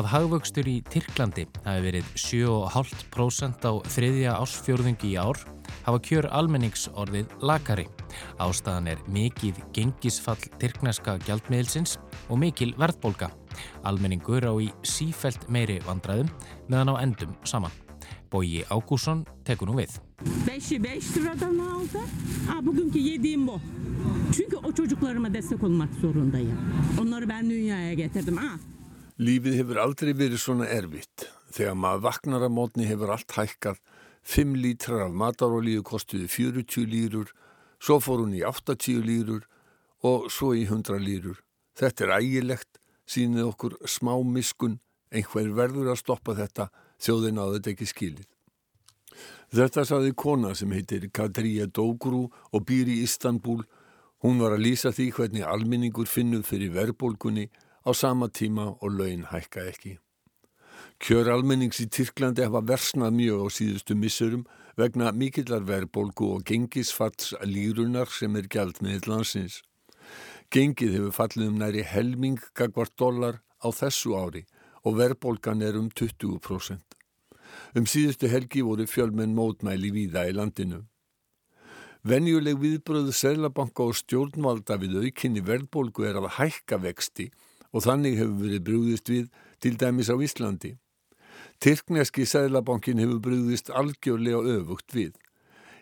Að 0.00 0.08
hagvöxtur 0.12 0.68
í 0.68 0.76
Tyrklandi 0.90 1.44
hafi 1.64 1.82
verið 1.84 2.08
7,5% 2.18 3.66
á 3.68 3.72
þriðja 3.94 4.34
ásfjörðungi 4.42 5.12
í 5.12 5.16
ár 5.20 5.38
hafa 5.86 6.00
kjör 6.02 6.28
almennings 6.34 6.88
orðið 6.98 7.30
lakari. 7.46 7.86
Ástæðan 8.42 8.90
er 8.92 9.02
mikið 9.12 9.60
gengisfall 9.76 10.40
tyrkneska 10.60 11.16
gjaldmiðilsins 11.26 11.96
og 12.28 12.40
mikil 12.42 12.72
verðbólka. 12.80 13.30
Almenningur 13.86 14.44
á 14.44 14.52
í 14.58 14.68
sífelt 14.86 15.48
meiri 15.48 15.78
vandræðum 15.86 16.30
meðan 16.68 16.92
á 16.92 16.94
endum 17.02 17.34
saman. 17.46 17.74
Bogi 18.30 18.64
Ágússon 18.68 19.24
tekur 19.46 19.70
nú 19.70 19.78
við. 19.78 20.00
5'i 20.46 20.80
5 20.82 21.16
liradan 21.16 21.58
aldı. 21.58 22.02
Ha, 22.48 22.60
bugünkü 22.66 22.98
yediğim 22.98 23.46
bu. 23.46 23.60
Çünkü 24.36 24.56
o 24.56 24.72
çocuklarıma 24.72 25.34
destek 25.34 25.62
olmak 25.62 25.94
zorundayım. 26.00 26.58
Onları 27.00 27.28
ben 27.28 27.50
dünyaya 27.50 27.94
getirdim. 27.94 28.36
Ha. 28.36 28.75
Lífið 29.16 29.54
hefur 29.56 29.78
aldrei 29.80 30.10
verið 30.12 30.40
svona 30.42 30.66
erfitt. 30.68 31.30
Þegar 31.48 31.76
maður 31.80 32.02
vaknar 32.04 32.42
að 32.44 32.52
mótni 32.52 32.84
hefur 32.84 33.14
allt 33.14 33.32
hækkað. 33.32 33.78
5 34.28 34.56
lítrar 34.60 35.06
af 35.06 35.14
matarolíu 35.16 35.80
kostuði 35.86 36.26
40 36.28 36.84
lýrur, 36.90 37.30
svo 37.80 37.96
fór 38.02 38.20
hún 38.26 38.34
í 38.36 38.42
80 38.44 39.00
lýrur 39.06 39.46
og 40.04 40.28
svo 40.28 40.50
í 40.52 40.66
100 40.66 41.00
lýrur. 41.00 41.40
Þetta 41.78 42.04
er 42.04 42.14
ægilegt, 42.18 42.80
sínið 43.08 43.48
okkur 43.54 43.78
smá 43.88 44.12
miskun, 44.20 44.80
einhver 45.08 45.48
verður 45.54 45.94
að 45.94 46.02
stoppa 46.02 46.36
þetta, 46.36 46.68
þjóðin 47.00 47.40
á 47.40 47.44
þetta 47.56 47.72
ekki 47.72 47.88
skilið. 47.88 48.30
Þetta 49.56 49.88
saði 49.88 50.12
kona 50.12 50.52
sem 50.58 50.72
heitir 50.76 51.08
Kadrija 51.08 51.70
Dógrú 51.72 52.26
og 52.52 52.68
býr 52.68 52.90
í 52.92 53.00
Istanbul. 53.06 53.62
Hún 54.20 54.42
var 54.44 54.58
að 54.58 54.66
lýsa 54.66 54.92
því 54.92 55.12
hvernig 55.16 55.46
alminningur 55.46 56.10
finnuð 56.10 56.44
fyrir 56.50 56.74
verðbólkunni 56.76 57.48
á 57.86 57.90
sama 57.94 58.28
tíma 58.28 58.74
og 58.82 58.90
laun 58.98 59.22
hækka 59.30 59.62
ekki. 59.70 59.98
Kjör 60.98 61.28
almennings 61.30 61.78
í 61.84 61.86
Tyrklandi 61.92 62.42
hafa 62.46 62.62
versnað 62.66 63.14
mjög 63.14 63.46
á 63.46 63.48
síðustu 63.52 63.94
missurum 63.94 64.46
vegna 64.80 65.12
mikillar 65.12 65.64
verðbólgu 65.68 66.32
og 66.34 66.44
gengisfats 66.48 67.34
lírunar 67.44 68.10
sem 68.10 68.36
er 68.36 68.48
gælt 68.50 68.82
með 68.82 69.08
landsins. 69.10 69.62
Gengið 70.50 70.96
hefur 70.96 71.14
fallið 71.18 71.50
um 71.50 71.60
næri 71.62 71.84
helming 71.86 72.42
gagvart 72.58 72.94
dólar 72.98 73.40
á 73.62 73.68
þessu 73.70 74.16
ári 74.18 74.44
og 74.84 74.98
verðbólgan 74.98 75.62
er 75.62 75.78
um 75.78 75.88
20%. 75.90 76.82
Um 77.76 77.86
síðustu 77.86 78.28
helgi 78.30 78.62
voru 78.66 78.86
fjölmenn 78.88 79.34
mótmæli 79.36 79.92
víða 79.94 80.26
í 80.30 80.34
landinu. 80.34 80.84
Venjuleg 82.06 82.58
viðbröðu 82.62 83.12
Sælabanka 83.12 83.82
og 83.82 83.96
stjórnvalda 83.98 84.76
við 84.78 85.00
aukinni 85.02 85.42
verðbólgu 85.42 86.06
er 86.06 86.20
að 86.20 86.34
hækka 86.38 86.78
vexti 86.84 87.30
og 87.76 87.84
þannig 87.84 88.16
hefur 88.16 88.40
verið 88.40 88.64
brúðist 88.64 89.12
við 89.12 89.28
til 89.60 89.74
dæmis 89.76 90.08
á 90.08 90.16
Íslandi. 90.16 90.72
Tyrkneski 91.60 92.24
Sælabankin 92.28 93.00
hefur 93.02 93.20
brúðist 93.28 93.68
algjörlega 93.68 94.40
öfugt 94.56 94.96
við. 94.96 95.12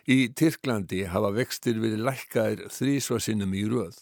Í 0.05 0.27
Tyrklandi 0.37 1.05
hafa 1.09 1.31
vextir 1.33 1.79
verið 1.81 2.03
lækkaðir 2.05 2.67
þrísvarsinnum 2.69 3.55
í 3.57 3.63
röð. 3.71 3.95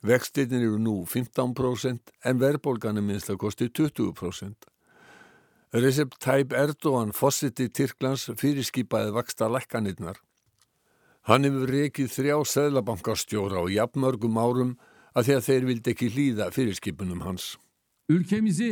Vextirnir 0.00 0.64
eru 0.64 0.78
nú 0.80 0.94
15% 1.04 2.12
en 2.24 2.40
verðbólganum 2.40 3.04
minnst 3.10 3.28
að 3.28 3.42
kosti 3.42 3.68
20%. 3.68 4.70
Recep 5.76 6.16
Tayyip 6.18 6.54
Erdogan 6.56 7.12
fósiti 7.12 7.68
Tyrklands 7.68 8.30
fyrirskipaði 8.40 9.12
vaksta 9.14 9.50
lækkanirnar. 9.52 10.16
Hann 11.28 11.44
hefur 11.44 11.68
rekið 11.68 12.08
þrjá 12.14 12.38
Sælabankastjóra 12.54 13.60
og 13.60 13.74
jafnmörgum 13.74 14.40
árum 14.40 14.72
að 15.14 15.26
því 15.26 15.36
að 15.36 15.46
þeir 15.48 15.66
vildi 15.70 15.92
ekki 15.94 16.10
hlýða 16.14 16.50
fyrirskipunum 16.54 17.20
hans. 17.26 17.56
Ülkemizi 18.10 18.70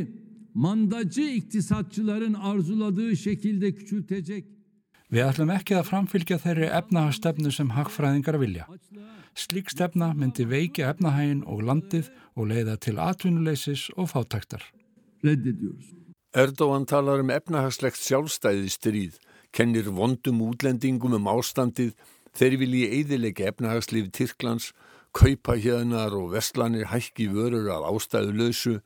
mandacı 0.54 1.22
iktisatçıların 1.22 2.34
arzuladığı 2.34 3.16
şekilde 3.16 3.72
küçültecek. 3.72 4.44
Við 5.12 5.24
ætlum 5.24 5.50
ekki 5.54 5.76
að 5.78 5.86
framfylgja 5.88 6.36
þeirri 6.42 6.66
efnahagstefnu 6.78 7.52
sem 7.52 7.70
hagfræðingar 7.72 8.36
vilja. 8.42 8.66
Slík 9.38 9.70
stefna 9.72 10.10
myndi 10.12 10.44
veiki 10.50 10.82
efnahagin 10.84 11.44
og 11.48 11.62
landið 11.64 12.10
og 12.36 12.50
leiða 12.50 12.74
til 12.76 12.98
atvinnuleysis 13.00 13.86
og 13.96 14.10
fátæktar. 14.12 14.60
Reddediyoruz. 15.24 15.94
Erdogan 16.34 16.84
talar 16.84 17.22
um 17.22 17.30
efnahagslegt 17.32 18.02
sjálfstæði 18.02 18.68
stríð, 18.68 19.14
kennir 19.52 19.88
vondum 19.96 20.42
útlendingum 20.44 21.16
um 21.16 21.30
ástandið, 21.32 21.94
þeir 22.36 22.58
vilji 22.60 22.84
eidilegja 22.98 23.48
efnahagslífi 23.54 24.12
Tyrklands 24.12 24.72
kaupa 25.18 25.56
hérnar 25.58 26.14
og 26.14 26.30
vestlanir 26.36 26.86
hækki 26.92 27.26
vörur 27.34 27.66
af 27.74 27.88
ástæðu 27.90 28.32
lausu. 28.38 28.78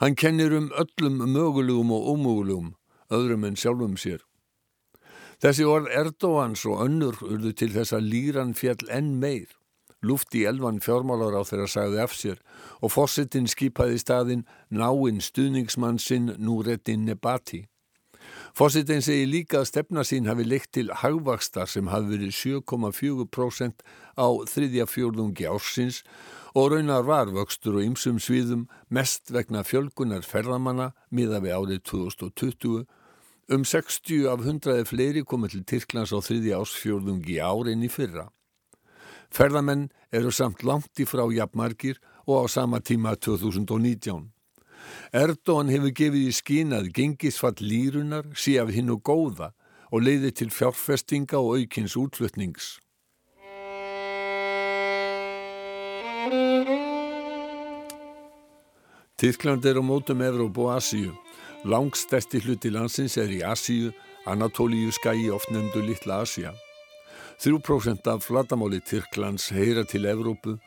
Hann 0.00 0.16
kennir 0.16 0.52
um 0.52 0.68
öllum 0.82 1.16
mögulegum 1.34 1.92
og 1.96 2.02
ómögulegum, 2.12 2.74
öðrum 3.10 3.46
en 3.46 3.56
sjálfum 3.56 3.96
sér. 3.96 4.20
Þessi 5.40 5.64
orð 5.64 5.88
Erdóans 5.90 6.66
og 6.68 6.84
önnur 6.84 7.16
urðu 7.24 7.54
til 7.56 7.72
þess 7.72 7.96
að 7.96 8.08
líran 8.12 8.52
fjall 8.54 8.84
enn 8.90 9.16
meir. 9.22 9.48
Luft 10.02 10.34
í 10.34 10.44
elvan 10.44 10.82
fjármálar 10.82 11.38
á 11.40 11.42
þeirra 11.46 11.68
sagði 11.70 12.02
af 12.04 12.12
sér 12.18 12.38
og 12.82 12.92
fósittin 12.92 13.48
skipaði 13.48 13.98
staðinn 14.02 14.46
náinn 14.68 15.22
stuðningsmann 15.24 15.98
sinn 15.98 16.34
Núrettin 16.38 17.06
Nebati. 17.06 17.64
Fósittin 18.56 19.04
segi 19.04 19.26
líka 19.28 19.62
að 19.62 19.68
stefna 19.70 20.04
sín 20.04 20.28
hafi 20.28 20.46
leikt 20.46 20.72
til 20.76 20.88
hagvakstar 21.02 21.70
sem 21.70 21.90
hafi 21.92 22.14
verið 22.14 22.34
7,4% 22.36 23.84
á 24.18 24.26
þriðja 24.52 24.88
fjórðungi 24.88 25.48
ársins 25.48 26.02
og 26.54 26.72
raunar 26.72 27.06
var 27.08 27.32
vöxtur 27.32 27.78
og 27.80 27.86
ymsum 27.86 28.18
sviðum 28.20 28.66
mest 28.92 29.32
vegna 29.32 29.64
fjölgunar 29.64 30.26
ferðamanna 30.26 30.92
miða 31.10 31.40
við 31.44 31.56
árið 31.58 31.86
2020 31.92 32.84
Um 33.52 33.64
60 33.64 34.28
af 34.30 34.40
100 34.40 34.84
fleiri 34.86 35.24
komið 35.26 35.56
til 35.56 35.64
Tyrklands 35.66 36.12
á 36.14 36.18
þriði 36.22 36.54
ásfjörðungi 36.56 37.40
árin 37.42 37.82
í 37.84 37.90
fyrra. 37.90 38.30
Ferðamenn 39.34 39.88
eru 40.14 40.30
samt 40.32 40.62
langt 40.62 41.00
í 41.02 41.04
frá 41.08 41.24
jafnmarkir 41.26 41.98
og 42.24 42.46
á 42.46 42.52
sama 42.52 42.78
tíma 42.80 43.16
2019. 43.18 44.30
Erdogan 45.12 45.72
hefur 45.72 45.92
gefið 45.92 46.28
í 46.28 46.36
skínað 46.36 46.92
gengisfall 46.96 47.58
lírunar, 47.60 48.30
sí 48.34 48.56
af 48.60 48.72
hinn 48.72 48.92
og 48.94 49.02
góða 49.04 49.52
og 49.92 50.06
leiði 50.06 50.32
til 50.32 50.50
fjárfestinga 50.50 51.36
og 51.36 51.58
aukins 51.60 51.98
útflutnings. 52.00 52.78
Tyrkland 59.22 59.64
er 59.64 59.78
á 59.78 59.82
mótum 59.86 60.22
Evróp 60.24 60.56
og 60.58 60.76
Asíu. 60.76 61.12
Langstæsti 61.64 62.40
hluti 62.42 62.72
landsins 62.74 63.14
er 63.16 63.30
í 63.30 63.38
Asíu, 63.46 63.92
Anatólíu 64.26 64.90
skæi 64.90 65.30
oft 65.30 65.50
nefndu 65.54 65.84
Littla 65.84 66.22
Asía. 66.24 66.50
3% 67.38 68.06
af 68.06 68.24
flatamáli 68.24 68.80
Tyrklands 68.80 69.48
heyra 69.54 69.84
til 69.84 70.06
Evrópu, 70.06 70.58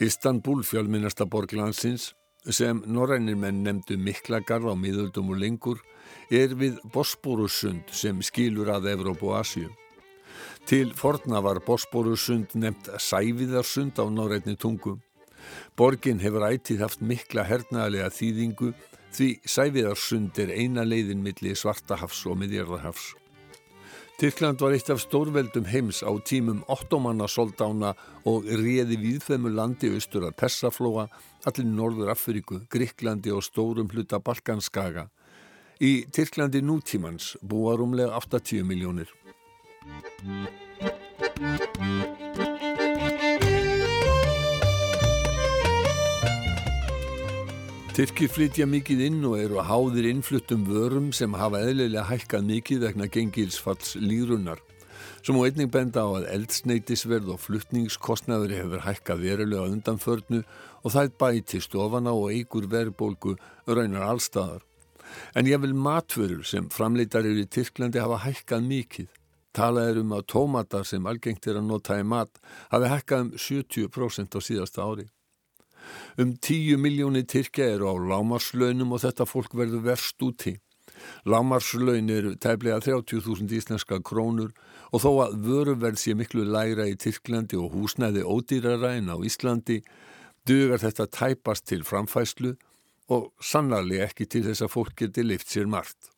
Istanbul 0.00 0.64
fjölminnasta 0.64 1.24
borg 1.24 1.52
landsins, 1.52 2.14
sem 2.46 2.82
norrænir 2.86 3.36
menn 3.36 3.62
nefndu 3.64 3.98
Miklagarð 3.98 4.70
á 4.72 4.74
miðöldum 4.78 5.32
og 5.32 5.40
lengur, 5.42 5.82
er 6.30 6.54
við 6.54 6.78
Bosporussund 6.92 7.90
sem 7.92 8.22
skilur 8.22 8.70
að 8.72 8.90
Evrópu 8.94 9.32
og 9.32 9.40
Asju. 9.40 9.68
Til 10.68 10.92
forna 10.96 11.40
var 11.40 11.60
Bosporussund 11.64 12.54
nefnt 12.54 12.90
Sæviðarsund 13.00 13.96
á 13.96 14.04
náreitni 14.12 14.56
tungu. 14.56 14.98
Borgin 15.76 16.20
hefur 16.20 16.44
ætið 16.48 16.82
haft 16.84 17.00
mikla 17.00 17.46
hernaðlega 17.48 18.10
þýðingu 18.12 18.74
því 19.16 19.28
Sæviðarsund 19.48 20.38
er 20.42 20.52
eina 20.52 20.84
leiðin 20.84 21.24
milli 21.24 21.54
Svartahafs 21.56 22.26
og 22.28 22.36
Miðjarðarhafs. 22.42 23.14
Tyrkland 24.18 24.58
var 24.58 24.74
eitt 24.74 24.88
af 24.90 24.98
stórveldum 24.98 25.68
heims 25.70 26.00
á 26.02 26.10
tímum 26.26 26.64
ottomanna 26.66 27.28
soldána 27.30 27.92
og 28.26 28.48
réði 28.50 28.96
viðfemur 28.98 29.54
landi 29.54 29.92
austur 29.94 30.26
að 30.26 30.34
Persaflóa, 30.40 31.04
allir 31.46 31.68
Norður 31.70 32.10
Afríku, 32.10 32.58
Gríklandi 32.66 33.30
og 33.30 33.46
stórum 33.46 33.86
hluta 33.94 34.18
Balkanskaga. 34.18 35.06
Í 35.78 36.02
Tyrklandi 36.10 36.64
nútímans 36.66 37.36
búa 37.46 37.78
rúmlega 37.78 38.18
80 38.18 38.66
miljónir. 38.66 39.14
Tyrkir 47.98 48.28
flytja 48.30 48.62
mikið 48.70 49.00
inn 49.08 49.24
og 49.26 49.32
eru 49.42 49.58
háðir 49.66 50.06
innfluttum 50.06 50.60
vörum 50.68 51.08
sem 51.10 51.32
hafa 51.34 51.64
eðlilega 51.66 52.04
hækkað 52.06 52.44
mikið 52.46 52.84
vegna 52.84 53.08
gengilsfalls 53.10 53.96
lírunar. 53.98 54.60
Sem 55.26 55.34
og 55.34 55.48
einning 55.48 55.72
benda 55.74 56.04
á 56.06 56.10
að 56.20 56.28
eldsneitisverð 56.36 57.32
og 57.34 57.42
fluttningskostnaður 57.42 58.54
hefur 58.54 58.84
hækkað 58.86 59.24
verulega 59.24 59.66
undanförnu 59.72 60.44
og 60.44 60.94
það 60.94 61.10
bæti 61.24 61.62
stofana 61.66 62.14
og 62.14 62.30
eigur 62.36 62.70
verðbólgu 62.70 63.34
raunar 63.66 64.06
allstaðar. 64.12 64.62
En 65.34 65.50
ég 65.50 65.58
vil 65.66 65.74
matvörur 65.74 66.46
sem 66.46 66.70
framleitar 66.70 67.26
eru 67.26 67.42
í 67.42 67.50
Tyrklandi 67.50 67.98
hafa 67.98 68.22
hækkað 68.28 68.74
mikið. 68.76 69.12
Talað 69.50 69.90
er 69.90 70.02
um 70.06 70.14
að 70.14 70.28
tómatar 70.38 70.86
sem 70.86 71.02
algengt 71.02 71.50
er 71.50 71.58
að 71.58 71.66
nota 71.74 71.98
í 71.98 72.06
mat 72.06 72.38
hafi 72.70 72.94
hækkað 72.94 73.26
um 73.26 73.38
70% 73.50 74.38
á 74.38 74.40
síðasta 74.52 74.86
ári. 74.86 75.10
Um 76.18 76.34
10 76.36 76.80
miljónir 76.82 77.26
Tyrkja 77.26 77.68
eru 77.74 77.90
á 77.90 77.94
lámarslaunum 78.12 78.94
og 78.96 79.04
þetta 79.04 79.26
fólk 79.28 79.54
verður 79.54 79.84
verst 79.86 80.22
úti. 80.22 80.56
Lámarslaun 81.24 82.10
eru 82.10 82.34
tæplega 82.36 82.80
30.000 82.82 83.54
íslenska 83.54 84.00
krónur 84.02 84.52
og 84.92 85.02
þó 85.04 85.10
að 85.26 85.38
vöruverð 85.46 86.00
sé 86.00 86.14
miklu 86.18 86.46
læra 86.48 86.88
í 86.88 86.96
Tyrklandi 86.98 87.58
og 87.60 87.74
húsnæði 87.76 88.24
ódýrara 88.24 88.96
en 88.98 89.12
á 89.12 89.16
Íslandi 89.20 89.82
dugar 90.48 90.82
þetta 90.82 91.06
tæpast 91.06 91.68
til 91.68 91.84
framfæslu 91.84 92.54
og 93.12 93.32
sannarlega 93.40 94.08
ekki 94.08 94.28
til 94.28 94.44
þess 94.46 94.64
að 94.64 94.74
fólk 94.74 94.96
geti 95.02 95.24
lift 95.24 95.52
sér 95.52 95.68
margt. 95.70 96.12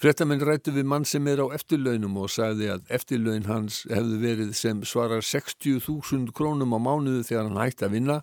Frettamenn 0.00 0.42
rættu 0.44 0.72
við 0.72 0.86
mann 0.88 1.04
sem 1.08 1.26
er 1.28 1.42
á 1.44 1.46
eftirlaunum 1.52 2.16
og 2.22 2.30
sagði 2.32 2.70
að 2.72 2.88
eftirlaun 2.98 3.48
hans 3.48 3.82
hefðu 3.90 4.20
verið 4.22 4.52
sem 4.56 4.80
svarar 4.86 5.24
60.000 5.24 6.32
krónum 6.36 6.72
á 6.72 6.78
mánuðu 6.80 7.24
þegar 7.28 7.50
hann 7.50 7.60
hætti 7.60 7.86
að 7.86 7.96
vinna 7.98 8.18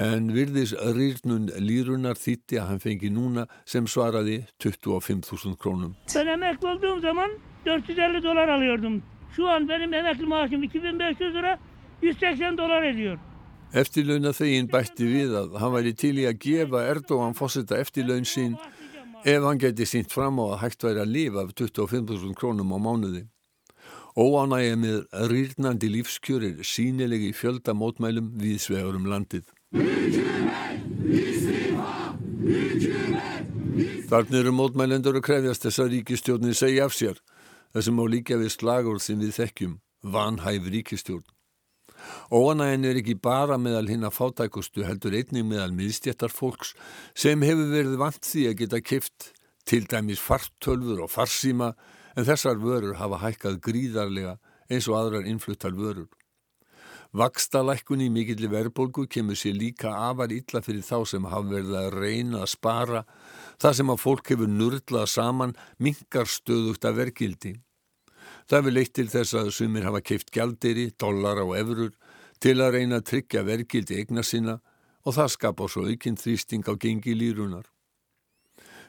en 0.00 0.30
virðis 0.34 0.74
rýrnun 0.74 1.50
lírunar 1.62 2.18
þýtti 2.18 2.58
að 2.58 2.70
hann 2.70 2.80
fengi 2.82 3.10
núna 3.14 3.46
sem 3.66 3.86
svaraði 3.86 4.44
25.000 4.62 5.56
krónum. 5.56 5.94
Ben 6.14 6.26
emekli 6.26 6.68
olduğum 6.68 7.00
zaman 7.00 7.30
450 7.64 8.22
dolar 8.22 8.48
alıyordum. 8.48 9.02
Şu 9.36 9.48
an 9.48 9.68
benim 9.68 9.94
emekli 9.94 10.26
maaşım 10.26 10.62
2500 10.62 11.34
lira 11.34 11.58
180 12.02 12.58
dolar 12.58 12.82
ediyor. 12.82 13.18
Eftirlauna 13.74 14.30
þegin 14.30 14.68
bætti 14.70 15.06
við 15.06 15.32
að 15.34 15.54
hann 15.58 15.72
væri 15.74 15.94
til 15.98 16.14
í 16.18 16.26
að 16.30 16.38
gefa 16.42 16.82
Erdogan 16.86 17.34
fósita 17.34 17.78
eftirlaun 17.82 18.26
sín 18.26 18.54
ef 19.24 19.42
hann 19.42 19.58
geti 19.58 19.86
sínt 19.86 20.12
fram 20.14 20.38
á 20.38 20.54
að 20.54 20.60
hægt 20.62 20.84
væri 20.86 21.02
að 21.02 21.14
lifa 21.16 21.42
af 21.42 21.54
25.000 21.58 22.38
krónum 22.38 22.70
á 22.70 22.78
mánuði. 22.78 23.24
Óánægja 24.14 24.76
með 24.78 24.98
rýrnandi 25.30 25.90
lífskjörir 25.90 26.62
sínilegi 26.62 27.32
fjölda 27.34 27.74
mótmælum 27.74 28.30
við 28.38 28.60
svegurum 28.62 29.08
landið. 29.10 29.53
Þarna 34.04 34.38
eru 34.38 34.52
mótmælendur 34.54 35.16
að 35.18 35.24
krefjast 35.26 35.64
þess 35.66 35.80
að 35.82 35.94
ríkistjórnin 35.96 36.54
segja 36.54 36.84
af 36.86 36.94
sér 36.94 37.18
þessum 37.74 37.98
á 37.98 38.04
líka 38.06 38.38
við 38.38 38.52
slagur 38.54 39.00
sem 39.02 39.18
við 39.18 39.34
þekkjum, 39.34 39.72
vanhæf 40.06 40.68
ríkistjórn. 40.70 41.26
Óanægin 42.30 42.86
er 42.86 43.00
ekki 43.00 43.16
bara 43.18 43.58
meðal 43.58 43.88
hinn 43.90 44.06
að 44.06 44.14
fátækustu 44.18 44.84
heldur 44.86 45.16
einnig 45.18 45.46
meðal 45.48 45.72
miðstjættar 45.74 46.30
fólks 46.30 46.74
sem 47.18 47.42
hefur 47.42 47.72
verið 47.72 47.98
vant 47.98 48.22
því 48.22 48.48
að 48.50 48.58
geta 48.62 48.80
kift 48.84 49.32
til 49.66 49.84
dæmis 49.90 50.22
fartölfur 50.22 51.02
og 51.06 51.10
farsíma 51.10 51.72
en 52.14 52.28
þessar 52.28 52.60
vörur 52.62 52.98
hafa 53.00 53.22
hækkað 53.24 53.62
gríðarlega 53.64 54.36
eins 54.70 54.86
og 54.86 55.00
aðrar 55.00 55.26
innfluttar 55.26 55.74
vörur. 55.74 56.10
Vakstalækkun 57.14 58.00
í 58.02 58.08
mikilli 58.10 58.48
verðbólgu 58.50 59.04
kemur 59.06 59.38
sér 59.38 59.54
líka 59.54 59.92
afar 60.08 60.32
illa 60.34 60.58
fyrir 60.66 60.82
þá 60.82 60.96
sem 61.06 61.28
hafa 61.30 61.46
verið 61.52 61.76
að 61.78 61.94
reyna 61.94 62.40
að 62.42 62.50
spara 62.56 63.02
þar 63.62 63.76
sem 63.78 63.92
að 63.94 64.00
fólk 64.02 64.32
hefur 64.32 64.50
nurlað 64.50 65.06
saman 65.12 65.54
mingar 65.78 66.26
stöðugt 66.26 66.88
að 66.88 66.98
verkildi. 66.98 67.52
Það 68.50 68.58
hefur 68.58 68.74
leitt 68.74 68.94
til 68.98 69.06
þess 69.12 69.38
að 69.38 69.52
sumir 69.54 69.86
hafa 69.86 70.02
keift 70.02 70.34
gjalderi, 70.34 70.88
dollara 70.98 71.46
og 71.46 71.54
efurur 71.60 71.94
til 72.42 72.56
að 72.58 72.80
reyna 72.80 72.98
að 72.98 73.06
tryggja 73.12 73.46
verkildi 73.46 74.00
eigna 74.02 74.26
sinna 74.26 74.58
og 75.06 75.14
það 75.14 75.32
skapa 75.36 75.70
svo 75.70 75.86
aukinn 75.86 76.18
þrýsting 76.18 76.66
á 76.66 76.74
gengi 76.74 77.14
lírunar. 77.14 77.70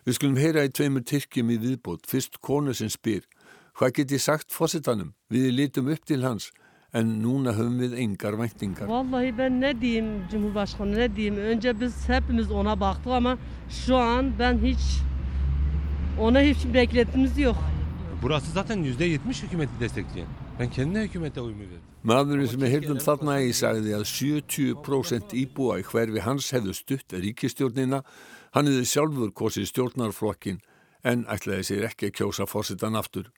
Við 0.02 0.18
skulum 0.18 0.42
heyra 0.42 0.66
í 0.66 0.74
tveimur 0.74 1.06
tyrkjum 1.06 1.54
í 1.54 1.62
viðbót, 1.62 2.10
fyrst 2.10 2.42
konu 2.42 2.74
sem 2.74 2.90
spyr, 2.90 3.22
hvað 3.78 4.00
get 4.00 4.18
ég 4.18 4.22
sagt 4.26 4.54
fósittanum? 4.54 5.14
Við 5.30 5.52
lítum 5.54 5.94
upp 5.94 6.06
til 6.10 6.24
hans, 6.26 6.50
en 6.96 7.12
núna 7.24 7.52
höfum 7.56 7.80
við 7.84 7.98
engar 8.00 8.38
væntingar. 8.40 8.88
Vallahi 8.88 9.38
ben 9.38 9.62
ne 9.62 9.82
diyeyim 9.82 10.28
Cumhurbaşkanı 10.32 10.98
ne 10.98 11.16
diyeyim? 11.16 11.38
Önce 11.38 11.80
biz 11.80 12.10
hepimiz 12.10 12.52
ona 12.52 12.80
baktık 12.80 13.12
ama 13.12 13.38
şu 13.70 13.98
an 13.98 14.34
ben 14.40 14.58
hiç 14.58 14.80
ona 16.20 16.42
hiç 16.42 16.58
beklentimiz 16.74 17.38
yok. 17.38 17.58
Burası 18.22 18.52
zaten 18.52 18.84
%70 18.84 19.44
hükümeti 19.44 19.80
destekleyen. 19.80 20.28
Ben 20.60 20.70
kendi 20.70 21.00
hükümete 21.00 21.42
uyumu 21.42 21.62
verdim. 21.62 21.82
Maðurinn 22.04 22.48
sem 22.48 22.62
við 22.62 22.70
heyrðum 22.70 23.00
þarna 23.02 23.40
í 23.42 23.52
sagði 23.58 23.96
að 23.98 24.04
70% 24.06 25.34
íbúa 25.42 25.80
í 25.82 25.84
hverfi 25.84 26.22
hans 26.22 26.52
hefðu 26.54 26.76
stutt 26.78 27.16
ríkistjórnina. 27.18 28.04
Hann 28.54 28.70
hefði 28.70 28.86
sjálfur 28.86 29.32
kosið 29.34 29.66
stjórnarflokkin 29.72 30.62
en 31.04 31.26
ætlaði 31.26 31.66
sér 31.72 31.88
ekki 31.90 32.12
að 32.12 32.16
kjósa 32.20 32.48
fórsetan 32.48 32.96
aftur. 32.96 33.32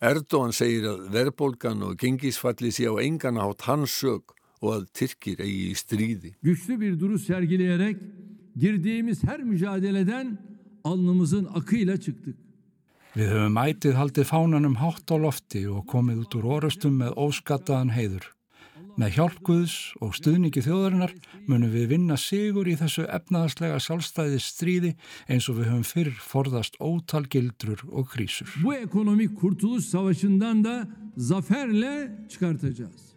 Erdogan 0.00 0.52
segir 0.52 0.88
að 0.90 1.08
verðbólgan 1.14 1.82
og 1.88 1.98
gengisfalli 2.00 2.72
sé 2.74 2.88
á 2.90 2.94
engan 3.02 3.40
átt 3.40 3.66
hans 3.68 3.94
sög 4.02 4.34
og 4.64 4.70
að 4.78 4.86
Tyrkir 4.96 5.42
eigi 5.44 5.70
í 5.70 5.76
stríði. 5.78 6.34
Güçlü 6.42 6.78
bir 6.80 7.00
duruş 7.00 7.26
sergileyerek 7.26 7.98
girdiğimiz 8.56 9.24
her 9.24 9.40
mücadeleden 9.42 10.38
alnımızın 10.84 11.48
akıyla 11.54 12.00
çıktık. 12.00 12.36
Við 13.14 13.28
höfum 13.30 13.58
ætið 13.62 13.92
haldið 13.94 14.26
fánanum 14.26 14.72
hátt 14.80 15.12
á 15.14 15.16
lofti 15.22 15.60
og 15.70 15.84
komið 15.86 16.24
út 16.24 16.32
úr 16.34 16.48
orustum 16.56 16.96
með 16.98 17.14
óskattaðan 17.14 17.92
heiður. 17.94 18.24
Með 18.94 19.16
hjálpguðs 19.16 19.72
og 20.04 20.12
stuðningi 20.14 20.62
þjóðarinnar 20.62 21.14
munum 21.48 21.72
við 21.72 21.88
vinna 21.90 22.14
sigur 22.20 22.68
í 22.70 22.76
þessu 22.78 23.08
efnaðaslega 23.10 23.80
sjálfstæði 23.82 24.38
stríði 24.38 24.92
eins 25.26 25.48
og 25.50 25.58
við 25.58 25.70
höfum 25.72 25.88
fyrr 25.88 26.12
forðast 26.22 26.78
ótal 26.78 27.24
gildrur 27.26 27.82
og 27.90 28.06
krísur. 28.12 28.52
Bu 28.62 28.76
ekonomik 28.76 29.34
kurtuluş 29.40 29.88
savaşından 29.90 30.62
da 30.62 30.76
zaferle 31.16 32.12
çıkartacağız. 32.30 33.10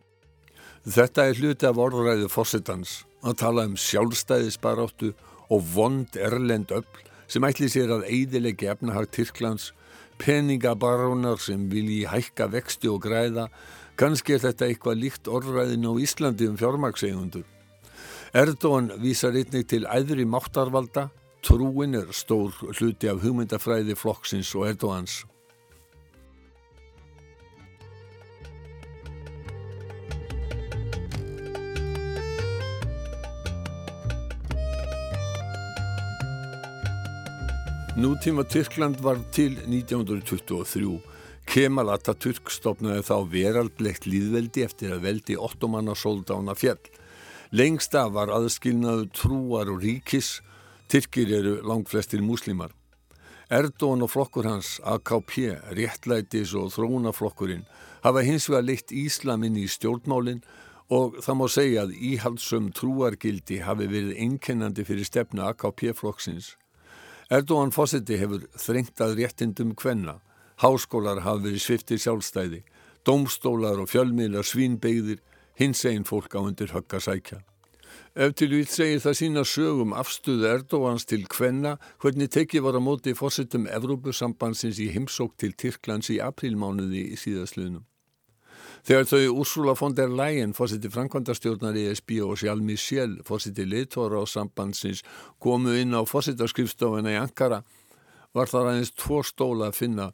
Þetta 0.87 1.29
er 1.29 1.37
hluti 1.37 1.69
af 1.69 1.77
orðræðu 1.77 2.31
fósittans 2.31 3.03
að 3.21 3.37
tala 3.43 3.69
um 3.69 3.77
sjálfstæðisbaráttu 3.77 5.13
og 5.53 5.65
vond 5.75 6.17
erlend 6.17 6.73
öll 6.73 6.87
sem 7.29 7.43
ætli 7.45 7.69
sér 7.69 7.91
að 7.99 8.07
eidilegja 8.09 8.73
efnahag 8.73 9.11
Tyrklands, 9.13 9.73
peningabarónar 10.17 11.37
sem 11.43 11.67
vilji 11.69 12.07
hækka 12.09 12.47
vexti 12.49 12.89
og 12.89 13.03
græða, 13.03 13.51
kannski 13.97 14.35
er 14.35 14.43
þetta 14.43 14.67
eitthvað 14.67 14.99
líkt 15.01 15.29
orðræðin 15.31 15.87
á 15.89 15.91
Íslandi 15.97 16.47
um 16.49 16.57
fjármagsegundur. 16.59 17.45
Erdogan 18.37 18.91
vísar 19.01 19.33
einnig 19.33 19.65
til 19.71 19.87
æðri 19.89 20.27
máttarvalda, 20.29 21.07
trúin 21.41 21.97
er 21.97 22.11
stór 22.13 22.53
hluti 22.77 23.09
af 23.09 23.23
hugmyndafræði 23.23 23.97
flokksins 23.97 24.53
og 24.55 24.67
Erdogans. 24.69 25.23
Nútíma 37.97 38.43
Tyrkland 38.45 39.01
var 39.01 39.17
til 39.33 39.57
1923. 39.65 41.16
Kemal 41.57 41.89
Atatürk 41.89 42.51
stopnaði 42.53 43.01
þá 43.07 43.15
veraldlegt 43.31 44.03
líðveldi 44.05 44.61
eftir 44.61 44.91
að 44.93 45.07
veldi 45.07 45.37
ottomanna 45.41 45.95
soldána 45.97 46.53
fjall. 46.53 46.83
Lengsta 47.49 48.03
var 48.13 48.29
aðskilnaðu 48.29 49.07
trúar 49.09 49.71
og 49.73 49.79
ríkis. 49.81 50.43
Tyrkir 50.85 51.31
eru 51.39 51.55
langflestir 51.65 52.21
múslimar. 52.21 52.75
Erdón 53.49 54.05
og 54.05 54.11
flokkur 54.13 54.45
hans, 54.45 54.75
AKP, 54.85 55.33
réttlætis 55.79 56.53
og 56.53 56.69
þróunaflokkurinn, 56.75 57.65
hafa 58.05 58.21
hins 58.21 58.45
vegar 58.51 58.69
leitt 58.69 58.93
Íslaminn 58.93 59.57
í 59.57 59.65
stjórnmálinn 59.65 60.45
og 60.93 61.17
það 61.25 61.39
má 61.41 61.45
segja 61.49 61.87
að 61.87 61.97
íhaldsum 62.11 62.69
trúargildi 62.69 63.63
hafi 63.65 63.89
verið 63.89 64.13
einkennandi 64.27 64.85
fyrir 64.85 65.09
stefnu 65.09 65.47
AKP-flokksins. 65.49 66.53
Erdóan 67.33 67.73
fósiti 67.73 68.21
hefur 68.21 68.45
þrengtað 68.53 69.17
réttindum 69.23 69.73
kvenna, 69.73 70.19
háskólar 70.61 71.21
hafi 71.25 71.47
verið 71.47 71.63
sviftir 71.63 72.01
sjálfstæði, 72.01 72.63
domstólar 73.05 73.81
og 73.81 73.91
fjölmiðlar 73.91 74.47
svínbeigðir, 74.47 75.21
hins 75.57 75.83
einn 75.89 76.05
fólk 76.05 76.37
á 76.37 76.41
undir 76.41 76.73
högg 76.73 76.97
að 76.97 77.05
sækja. 77.07 77.39
Ef 78.17 78.33
til 78.33 78.49
við 78.49 78.71
segir 78.73 79.01
það 79.01 79.17
sína 79.19 79.43
sögum 79.45 79.93
afstuðu 79.93 80.47
Erdóans 80.49 81.05
til 81.05 81.21
kvenna 81.29 81.75
hvernig 82.01 82.31
tekið 82.33 82.63
var 82.65 82.77
á 82.77 82.81
móti 82.81 83.13
fórsettum 83.17 83.67
Evrópusambansins 83.69 84.79
í 84.81 84.89
heimsók 84.93 85.35
til 85.37 85.53
Tyrklands 85.53 86.09
í 86.09 86.17
aprílmánuði 86.25 87.03
í 87.13 87.19
síðastlunum. 87.21 87.85
Þegar 88.87 89.07
þau 89.09 89.37
Úrsula 89.41 89.73
von 89.77 89.95
der 89.97 90.09
Leyen, 90.09 90.53
fórseti 90.57 90.89
Frankvandastjórnar 90.89 91.77
ESB 91.77 92.21
og 92.23 92.37
Sjálf 92.39 92.63
Michel, 92.63 93.17
fórseti 93.27 93.65
leitóra 93.67 94.21
á 94.21 94.25
sambandsins, 94.25 95.03
komu 95.43 95.73
inn 95.77 95.97
á 95.97 96.01
fórsetaskrifstofuna 96.07 97.13
í 97.13 97.19
Ankara, 97.19 97.63
var 98.33 98.49
þar 98.49 98.71
aðeins 98.71 98.93
tvo 98.95 99.21
stóla 99.27 99.69
að 99.69 99.79
finna 99.81 100.07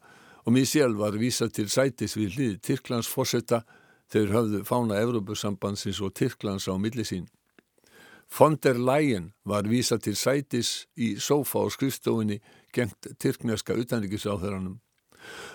og 0.46 0.54
Michel 0.54 0.98
var 1.00 1.16
vísað 1.20 1.54
til 1.58 1.70
sætis 1.72 2.18
við 2.20 2.36
hlið 2.38 2.58
Tyrklands 2.68 3.08
fórseta 3.08 3.64
þegar 4.12 4.36
höfðu 4.38 4.64
fána 4.68 5.00
Evrópusambansins 5.00 6.02
og 6.04 6.14
Tyrklands 6.18 6.68
á 6.68 6.76
millisín. 6.76 7.28
Von 8.34 8.58
der 8.64 8.80
Leyen 8.80 9.34
var 9.46 9.64
vísa 9.70 10.00
til 10.02 10.16
sætis 10.16 10.88
í 10.98 11.16
sófa 11.22 11.64
á 11.64 11.68
skrifstofunni 11.70 12.40
gengt 12.74 13.12
tyrkneska 13.22 13.76
utanrikiðsáþuranum. 13.78 14.80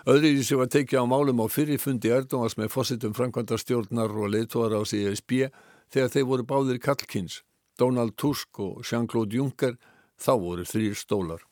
Öðru 0.09 0.31
í 0.39 0.45
sig 0.47 0.61
var 0.61 0.71
tekið 0.73 1.03
á 1.03 1.07
málum 1.11 1.43
á 1.43 1.47
fyrirfundi 1.51 2.13
Erdómas 2.15 2.57
með 2.57 2.73
fósittum 2.73 3.17
framkvæmda 3.19 3.59
stjórnar 3.61 4.15
og 4.15 4.33
leitóra 4.33 4.81
á 4.81 4.83
CSB 4.87 5.51
þegar 5.93 6.15
þeir 6.15 6.29
voru 6.31 6.47
báðir 6.49 6.81
kallkins, 6.81 7.43
Donald 7.79 8.17
Tusk 8.17 8.61
og 8.63 8.81
Jean-Claude 8.87 9.37
Juncker, 9.37 9.77
þá 10.17 10.33
voru 10.39 10.65
þrýr 10.65 10.97
stólar. 10.97 11.48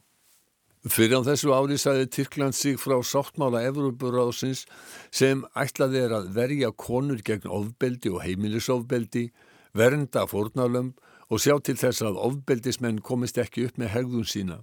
Fyrir 0.85 1.19
á 1.19 1.27
þessu 1.27 1.55
ári 1.57 1.79
sæði 1.81 2.07
Tyrkland 2.12 2.55
sig 2.55 2.77
frá 2.79 2.99
sáttmála 3.03 3.65
Evrópuráðsins 3.67 4.67
sem 5.11 5.43
ætlaði 5.57 6.05
er 6.05 6.15
að 6.21 6.31
verja 6.37 6.71
konur 6.71 7.25
gegn 7.25 7.49
ofbeldi 7.49 8.12
og 8.12 8.23
heimilisofbeldi, 8.27 9.31
vernda 9.75 10.27
fórnalömb 10.31 11.01
og 11.27 11.43
sjá 11.43 11.57
til 11.65 11.75
þess 11.81 12.05
að 12.07 12.21
ofbeldismenn 12.29 13.03
komist 13.03 13.41
ekki 13.43 13.67
upp 13.67 13.81
með 13.81 13.95
hegðun 13.97 14.31
sína. 14.31 14.61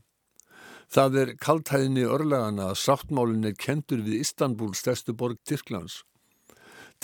Það 0.94 1.20
er 1.20 1.36
kaltæðinni 1.42 2.04
örlagana 2.06 2.70
að 2.72 2.82
sáttmálinn 2.84 3.48
er 3.50 3.56
kentur 3.58 4.04
við 4.06 4.22
Istanbul, 4.22 4.74
stærstu 4.78 5.16
borg 5.18 5.40
Tyrklands. 5.48 6.04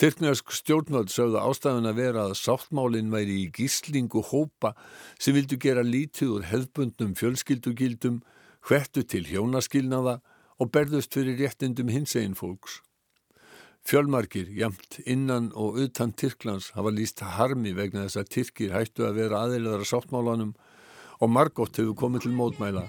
Tyrknarsk 0.00 0.52
stjórnvöld 0.54 1.10
sögðu 1.12 1.40
ástæðan 1.42 1.90
að 1.90 1.98
vera 1.98 2.22
að 2.28 2.38
sáttmálinn 2.40 3.10
væri 3.12 3.34
í 3.42 3.48
gíslingu 3.52 4.22
hópa 4.30 4.72
sem 5.20 5.36
vildu 5.36 5.58
gera 5.60 5.82
lítið 5.84 6.36
úr 6.38 6.46
hefðbundnum 6.48 7.16
fjölskyldugildum, 7.18 8.22
hvettu 8.66 9.02
til 9.02 9.26
hjónaskilnaða 9.30 10.20
og 10.60 10.70
berðust 10.74 11.14
fyrir 11.16 11.38
réttindum 11.40 11.90
hins 11.92 12.16
einn 12.16 12.36
fólks. 12.36 12.80
Fjölmarkir, 13.86 14.50
jamt 14.52 14.98
innan 15.08 15.48
og 15.56 15.78
utan 15.80 16.12
Tyrklands 16.12 16.70
hafa 16.76 16.92
líst 16.92 17.22
harmi 17.24 17.72
vegna 17.72 18.04
þess 18.04 18.20
að 18.20 18.32
Tyrkir 18.34 18.74
hættu 18.76 19.06
að 19.08 19.22
vera 19.22 19.44
aðeinslega 19.46 19.88
sáttmálanum 19.88 20.52
og 21.20 21.32
margótt 21.32 21.80
hefur 21.80 21.96
komið 21.96 22.26
til 22.26 22.36
mótmæla. 22.36 22.84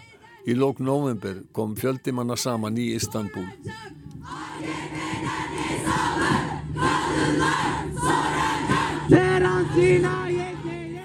Í 0.48 0.56
lók 0.58 0.82
november 0.84 1.44
kom 1.56 1.78
fjöldimanna 1.78 2.36
saman 2.36 2.78
í 2.78 2.92
Istanbul. 2.98 3.48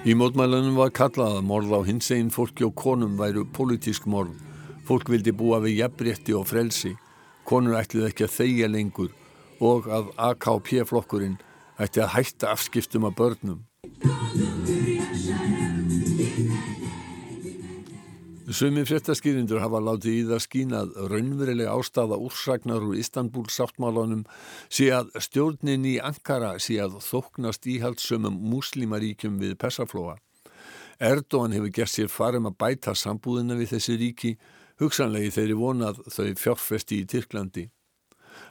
Í 0.06 0.14
mótmælunum 0.14 0.76
var 0.78 0.92
kallað 0.94 1.38
að 1.38 1.46
morð 1.46 1.72
á 1.74 1.80
hins 1.86 2.10
einn 2.14 2.32
fólki 2.34 2.66
og 2.66 2.74
konum 2.78 3.16
væru 3.18 3.46
politísk 3.54 4.06
morð. 4.10 4.45
Fólk 4.86 5.08
vildi 5.10 5.32
búa 5.34 5.58
við 5.64 5.80
jafnrétti 5.80 6.34
og 6.38 6.46
frelsi. 6.46 6.92
Konur 7.46 7.74
ætlið 7.78 8.08
ekki 8.10 8.26
að 8.26 8.34
þeigja 8.36 8.68
lengur 8.70 9.10
og 9.62 9.88
að 9.90 10.12
AKP-flokkurinn 10.28 11.38
ætti 11.82 12.02
að 12.04 12.12
hætta 12.14 12.52
afskiptum 12.52 13.06
af 13.08 13.16
börnum. 13.18 13.64
Sumi 18.46 18.84
fréttaskýrindur 18.86 19.58
hafa 19.58 19.80
látið 19.82 20.12
í 20.20 20.26
það 20.28 20.42
skínað 20.44 20.92
raunverulega 21.10 21.72
ástafa 21.74 22.14
úrsagnar 22.22 22.84
úr 22.86 22.94
Istanbul 23.00 23.48
sáttmálanum 23.50 24.22
sé 24.70 24.86
að 24.94 25.10
stjórnin 25.26 25.88
í 25.90 25.96
Ankara 25.98 26.52
sé 26.62 26.78
að 26.84 27.00
þóknast 27.02 27.66
íhaldsömmum 27.66 28.38
múslimaríkjum 28.52 29.40
við 29.42 29.56
Persaflóa. 29.58 30.14
Erdogan 31.02 31.52
hefur 31.58 31.74
gert 31.74 31.92
sér 31.92 32.08
farum 32.08 32.46
að 32.46 32.56
bæta 32.62 32.94
sambúðina 32.94 33.58
við 33.58 33.74
þessi 33.74 33.98
ríki, 34.00 34.32
hugsanlegi 34.80 35.32
þeirri 35.36 35.56
vonað 35.58 36.00
þau 36.12 36.32
fjárfesti 36.40 37.00
í 37.02 37.08
Tyrklandi. 37.10 37.66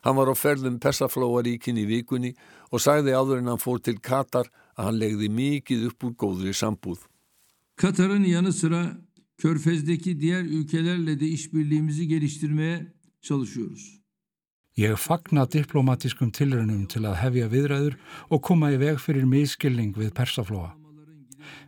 Hann 0.05 0.17
var 0.17 0.29
á 0.29 0.35
ferðum 0.37 0.79
Persaflóaríkin 0.81 1.77
í 1.77 1.85
vikunni 1.89 2.33
og 2.71 2.81
sagði 2.81 3.13
áður 3.13 3.41
en 3.41 3.51
hann 3.53 3.61
fór 3.61 3.81
til 3.81 3.97
Katar 4.01 4.49
að 4.75 4.89
hann 4.89 5.01
legði 5.01 5.29
mikið 5.29 5.89
upp 5.89 6.07
úr 6.07 6.15
góðri 6.23 6.53
sambúð. 6.53 7.03
Katar'ın 7.75 8.23
yanı 8.23 8.53
sıra 8.53 8.97
Körfez'deki 9.37 10.19
diğer 10.19 10.43
ülkelerle 10.43 11.19
de 11.19 11.27
işbirliğimizi 11.27 12.07
geliştirmeye 12.07 12.93
çalışıyoruz. 13.21 14.01
Ég 14.77 14.95
fagna 14.95 15.51
diplomatískum 15.51 16.31
tilrönum 16.31 16.87
til 16.91 17.05
að 17.07 17.21
hefja 17.21 17.45
viðræður 17.47 17.93
og 18.27 18.41
koma 18.43 18.73
í 18.75 18.79
veg 18.79 18.99
fyrir 18.99 19.23
miskilning 19.23 19.95
við 19.95 20.11
persaflóa. 20.11 20.73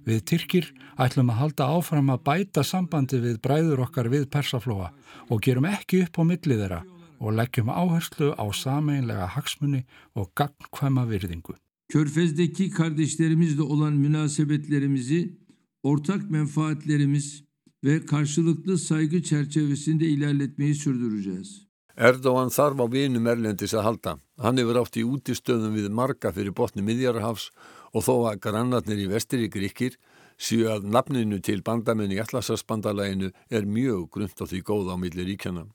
Við 0.07 0.23
Tyrkir 0.29 0.69
ætlum 0.97 1.31
að 1.33 1.39
halda 1.41 1.69
áfram 1.77 2.11
að 2.13 2.23
bæta 2.29 2.63
sambandi 2.63 3.19
við 3.23 3.39
bræður 3.43 3.85
okkar 3.87 4.09
við 4.13 4.29
persaflóa 4.33 4.91
og 5.29 5.41
gerum 5.41 5.69
ekki 5.69 6.03
upp 6.05 6.21
á 6.21 6.23
millið 6.31 6.63
þeirra 6.63 6.81
og 7.19 7.33
leggjum 7.39 7.69
áherslu 7.69 8.33
á 8.37 8.45
sameinlega 8.53 9.27
hagsmunni 9.35 9.85
og 10.15 10.31
gagnkvæma 10.37 11.07
virðingu. 11.09 11.55
Körfez'deki 11.89 12.69
kardeşlerimizle 12.69 13.61
olan 13.63 13.93
münasebetlerimizi 13.93 15.37
ortak 15.83 16.29
menfaatlerimiz 16.29 17.43
ve 17.83 18.05
karşılıklı 18.05 18.77
saygı 18.77 19.23
çerçevesinde 19.23 20.05
ilerletmeyi 20.05 20.75
sürdüreceğiz. 20.75 21.67
Erdogan 21.97 22.51
þarf 22.53 22.77
á 22.77 22.85
vinum 22.93 23.27
Erlendis 23.27 23.73
að 23.73 23.83
halda. 23.83 24.11
Hann 24.37 24.59
hefur 24.61 24.77
átt 24.83 24.99
í 25.01 25.05
útistöðum 25.07 25.73
við 25.73 25.87
marga 25.89 26.29
fyrir 26.29 26.53
botni 26.53 26.83
miðjarahafs 26.85 27.49
og 27.97 28.05
þó 28.05 28.13
að 28.29 28.41
grannarnir 28.45 28.99
í 29.01 29.09
Vestirík 29.09 29.57
ríkir 29.57 29.97
séu 30.37 30.67
að 30.69 30.85
nafninu 30.93 31.39
til 31.41 31.63
bandamenni 31.65 32.17
í 32.17 32.21
Allarsasbandalæginu 32.21 33.31
er 33.49 33.65
mjög 33.65 34.05
grunnt 34.13 34.37
á 34.37 34.45
því 34.45 34.61
góð 34.69 34.93
á 34.93 34.95
milli 35.01 35.25
ríkjana. 35.31 35.65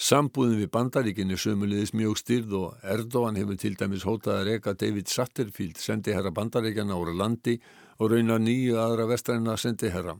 Sambúðin 0.00 0.62
við 0.62 0.70
bandaríkinni 0.72 1.36
sömulegis 1.36 1.92
mjög 1.92 2.16
styrð 2.22 2.54
og 2.56 2.86
Erdogan 2.94 3.36
hefur 3.36 3.58
til 3.60 3.74
dæmis 3.76 4.06
hótað 4.08 4.38
að 4.38 4.46
reyka 4.48 4.76
David 4.78 5.10
Satterfield 5.12 5.82
sendi 5.82 6.14
herra 6.16 6.32
bandaríkjana 6.32 6.96
ára 6.96 7.16
landi 7.18 7.58
og 7.98 8.14
raunar 8.14 8.40
nýju 8.40 8.78
aðra 8.80 9.10
vestræna 9.10 9.58
sendi 9.60 9.90
herra. 9.92 10.16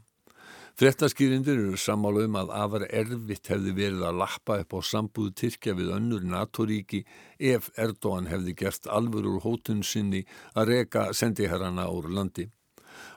Frettaskýrindur 0.81 1.59
eru 1.61 1.77
sammálu 1.77 2.23
um 2.25 2.37
að 2.40 2.51
afar 2.57 2.87
erfitt 2.88 3.51
hefði 3.53 3.73
verið 3.77 4.05
að 4.09 4.21
lappa 4.23 4.55
upp 4.62 4.71
á 4.73 4.81
sambúðu 4.88 5.35
Tyrkja 5.37 5.75
við 5.77 5.90
önnur 5.93 6.23
NATO-ríki 6.25 7.03
ef 7.51 7.66
Erdogan 7.77 8.31
hefði 8.31 8.55
gert 8.62 8.88
alvörur 8.88 9.43
hótun 9.45 9.83
sinni 9.85 10.23
að 10.57 10.73
reyka 10.73 11.03
sendiherrana 11.12 11.85
ára 11.85 12.14
landi. 12.16 12.47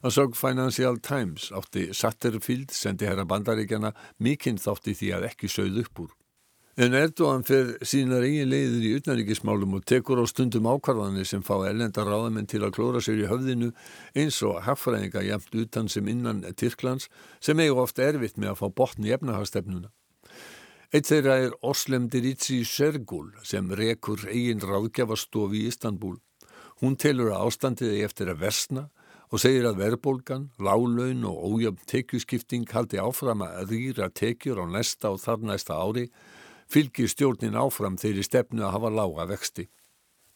Að 0.03 0.15
sög 0.17 0.35
Financial 0.35 0.99
Times 0.99 1.45
átti 1.55 1.85
Satterfield 1.95 2.75
sendiherra 2.75 3.23
bandaríkjana 3.23 3.93
mikinn 4.19 4.59
þátti 4.59 4.97
því 4.99 5.13
að 5.15 5.29
ekki 5.29 5.53
sögð 5.55 5.79
upp 5.85 6.03
úr. 6.03 6.11
En 6.73 6.95
Erdogan 6.97 7.43
fer 7.45 7.75
sínar 7.85 8.23
eigin 8.25 8.49
leiðir 8.49 8.85
í 8.87 8.91
utnaríkismálum 8.97 9.75
og 9.77 9.83
tekur 9.85 10.17
á 10.17 10.25
stundum 10.25 10.65
ákvarðanir 10.65 11.27
sem 11.29 11.43
fá 11.45 11.53
ellenda 11.67 12.01
ráðamenn 12.01 12.49
til 12.49 12.63
að 12.65 12.73
klóra 12.79 13.01
sér 13.05 13.21
í 13.21 13.27
höfðinu 13.29 13.69
eins 14.17 14.39
og 14.41 14.57
hagfræðinga 14.65 15.21
jæmt 15.21 15.53
utan 15.53 15.91
sem 15.93 16.09
innan 16.09 16.41
Tyrklands 16.57 17.11
sem 17.37 17.61
eigu 17.61 17.77
ofta 17.83 18.07
erfitt 18.07 18.41
með 18.41 18.55
að 18.55 18.59
fá 18.63 18.73
botni 18.81 19.11
í 19.11 19.13
efnahagstefnuna. 19.13 19.93
Eitt 20.89 21.11
þeirra 21.11 21.37
er 21.45 21.55
Oslem 21.61 22.09
Diritsi 22.09 22.63
Sergul 22.65 23.29
sem 23.45 23.69
rekur 23.69 24.25
eigin 24.33 24.65
ráðgjafastofi 24.65 25.61
í 25.61 25.69
Istanbul. 25.69 26.17
Hún 26.81 26.97
telur 26.97 27.35
að 27.35 27.51
ástandiði 27.51 28.01
eftir 28.01 28.33
að 28.33 28.47
versna 28.47 28.87
og 29.29 29.41
segir 29.45 29.69
að 29.69 29.77
verðbólgan, 29.77 30.49
lálaun 30.57 31.21
og 31.29 31.37
ójöfn 31.53 31.85
tekjuskipting 31.85 32.65
haldi 32.73 32.97
áfram 32.97 33.45
að 33.45 33.75
rýra 33.75 34.09
tekjur 34.09 34.61
á 34.61 34.65
næsta 34.65 35.13
og 35.13 35.21
þar 35.21 35.51
næsta 35.53 35.77
ári 35.77 36.09
fylgir 36.73 37.09
stjórnin 37.11 37.57
áfram 37.59 37.97
þeirri 38.01 38.25
stefnu 38.25 38.65
að 38.65 38.75
hafa 38.77 38.91
lága 38.93 39.27
vexti. 39.29 39.67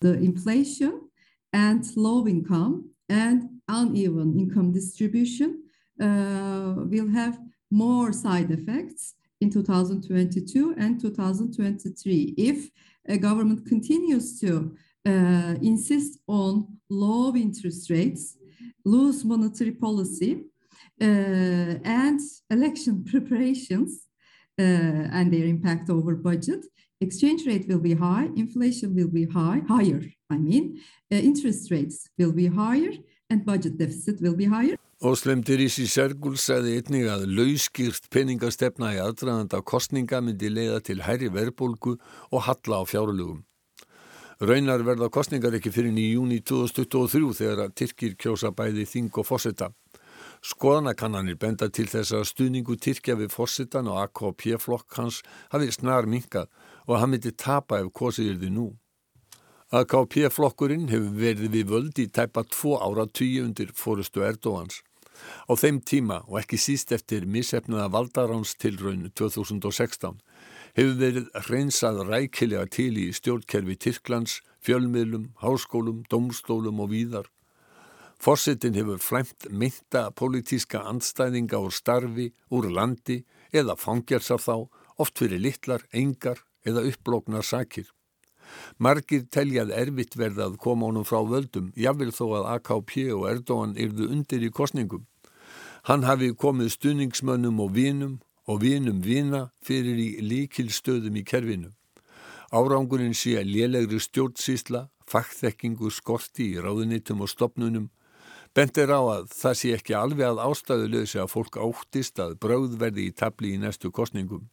The 0.01 0.13
inflation 0.21 1.09
and 1.53 1.83
low 1.95 2.27
income 2.27 2.91
and 3.09 3.61
uneven 3.67 4.37
income 4.37 4.71
distribution 4.71 5.63
uh, 6.01 6.75
will 6.85 7.09
have 7.09 7.39
more 7.71 8.13
side 8.13 8.51
effects 8.51 9.15
in 9.41 9.49
2022 9.49 10.75
and 10.77 10.99
2023 11.01 12.35
if 12.37 12.69
a 13.07 13.17
government 13.17 13.65
continues 13.67 14.39
to 14.39 14.75
uh, 15.05 15.55
insist 15.61 16.19
on 16.27 16.67
low 16.89 17.33
interest 17.35 17.89
rates, 17.89 18.37
loose 18.85 19.23
monetary 19.23 19.71
policy, 19.71 20.43
uh, 21.01 21.05
and 21.05 22.19
election 22.51 23.03
preparations 23.11 24.06
and 24.63 25.31
their 25.31 25.45
impact 25.45 25.89
over 25.89 26.15
budget, 26.15 26.65
exchange 26.99 27.45
rate 27.45 27.67
will 27.67 27.79
be 27.79 27.93
high, 27.93 28.29
inflation 28.35 28.95
will 28.95 29.07
be 29.07 29.25
high, 29.25 29.61
higher, 29.67 30.01
I 30.29 30.37
mean, 30.37 30.81
uh, 31.11 31.15
interest 31.15 31.71
rates 31.71 32.09
will 32.17 32.33
be 32.33 32.47
higher, 32.47 32.91
and 33.29 33.45
budget 33.45 33.77
deficit 33.77 34.21
will 34.21 34.35
be 34.35 34.45
higher. 34.45 34.75
Óslem 34.99 35.43
Dirissi 35.45 35.85
Sergul 35.85 36.39
sagði 36.41 36.79
einnig 36.79 37.05
að 37.11 37.27
lauskýrt 37.37 38.07
peningastefna 38.09 38.95
í 38.95 39.01
aðdraðanda 39.03 39.61
kostninga 39.61 40.23
myndi 40.25 40.49
leiða 40.49 40.79
til 40.81 41.03
hærri 41.05 41.29
verðbólgu 41.29 41.99
og 42.31 42.41
halla 42.47 42.81
á 42.81 42.83
fjárlugum. 42.89 43.43
Raunar 44.41 44.81
verða 44.85 45.11
kostningar 45.13 45.55
ekki 45.57 45.71
fyrir 45.73 45.93
í 45.97 46.11
júni 46.15 46.41
2023 46.45 47.29
þegar 47.39 47.61
að 47.63 47.75
Tyrkir 47.77 48.17
kjósa 48.17 48.51
bæði 48.53 48.83
þing 48.89 49.13
og 49.21 49.25
fósetta. 49.25 49.71
Skoðanakannanir 50.45 51.37
benda 51.41 51.69
til 51.69 51.87
þess 51.89 52.13
að 52.13 52.27
stuðningu 52.31 52.77
Tyrkja 52.77 53.15
við 53.17 53.31
fósettan 53.33 53.89
og 53.91 54.01
AKP-flokk 54.05 54.99
hans 54.99 55.21
hafi 55.53 55.71
snar 55.73 56.05
minkað 56.05 56.51
og 56.87 56.99
hann 57.01 57.13
myndi 57.13 57.33
tapa 57.33 57.81
ef 57.81 57.93
kosið 57.93 58.33
er 58.33 58.41
því 58.41 58.51
nú. 58.57 58.67
AKP-flokkurinn 59.75 60.87
hefur 60.87 61.15
verið 61.19 61.55
við 61.55 61.71
völd 61.73 61.97
í 61.99 62.07
tæpa 62.07 62.45
tvo 62.47 62.77
ára 62.79 63.07
tíu 63.09 63.43
undir 63.43 63.73
fórustu 63.75 64.23
Erdóans. 64.23 64.83
Á 65.49 65.53
þeim 65.57 65.81
tíma 65.81 66.21
og 66.29 66.37
ekki 66.39 66.59
síst 66.61 66.93
eftir 66.95 67.25
missefnaða 67.25 67.89
valdaráns 67.95 68.53
tilraun 68.61 69.09
2016 69.17 70.19
hefur 70.77 70.97
verið 71.01 71.31
reynsað 71.49 72.03
rækilega 72.07 72.67
til 72.69 72.93
í 73.01 73.07
stjórnkerfi 73.17 73.75
Tyrklands, 73.81 74.41
fjölmiðlum, 74.61 75.31
háskólum, 75.41 76.03
domstólum 76.11 76.83
og 76.83 76.93
víðar. 76.93 77.27
Fossetin 78.19 78.73
hefur 78.73 78.97
flæmt 78.97 79.45
mynda 79.49 80.07
politíska 80.11 80.81
andstæðinga 80.89 81.59
úr 81.61 81.73
starfi, 81.73 82.31
úr 82.49 82.69
landi 82.73 83.21
eða 83.53 83.77
fangjarsar 83.77 84.41
þá, 84.41 84.55
oft 84.97 85.19
fyrir 85.21 85.43
litlar, 85.43 85.85
engar 85.93 86.41
eða 86.65 86.83
upplóknar 86.89 87.45
sakir. 87.45 87.91
Margir 88.79 89.27
teljað 89.29 89.73
erfitt 89.75 90.15
verða 90.17 90.47
að 90.47 90.57
koma 90.63 90.87
honum 90.87 91.05
frá 91.05 91.19
völdum, 91.27 91.71
jáfnvel 91.75 92.13
þó 92.15 92.25
að 92.39 92.49
AKP 92.55 92.93
og 93.13 93.27
Erdóan 93.31 93.75
yrðu 93.77 94.09
undir 94.15 94.45
í 94.47 94.51
kostningum. 94.51 95.05
Hann 95.87 96.07
hafi 96.07 96.33
komið 96.33 96.73
stuðningsmönnum 96.73 97.59
og 97.63 97.75
vinum 97.75 98.17
og 98.47 98.61
vinum 98.63 99.01
vina 99.03 99.49
fyrir 99.63 99.99
í 99.99 100.09
líkilstöðum 100.23 101.19
í 101.19 101.23
kerfinu. 101.27 101.73
Árangurinn 102.51 103.15
sé 103.15 103.43
lélegri 103.43 103.99
stjórnsísla, 103.99 104.87
fackþekkingu 105.07 105.91
skorti 105.91 106.53
í 106.53 106.61
ráðunitum 106.63 107.23
og 107.23 107.31
stopnunum, 107.31 107.89
bendir 108.57 108.89
á 108.89 108.97
að 108.97 109.27
það 109.37 109.57
sé 109.59 109.71
ekki 109.77 109.93
alveg 109.93 110.25
að 110.31 110.39
ástæðuleysi 110.41 111.19
að 111.21 111.33
fólk 111.33 111.59
áttist 111.61 112.21
að 112.23 112.39
bráðverði 112.41 113.03
í 113.05 113.13
tabli 113.13 113.53
í 113.53 113.59
næstu 113.61 113.91
kostningum. 113.93 114.47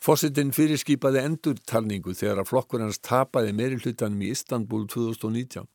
Fossetin 0.00 0.54
fyrirskipaði 0.56 1.20
endurtalningu 1.28 2.14
þegar 2.16 2.40
að 2.40 2.48
flokkur 2.48 2.80
hans 2.80 3.02
tapaði 3.04 3.52
meiri 3.52 3.76
hlutanum 3.82 4.22
í 4.24 4.30
Istanbul 4.32 4.86
2019. 4.88 5.68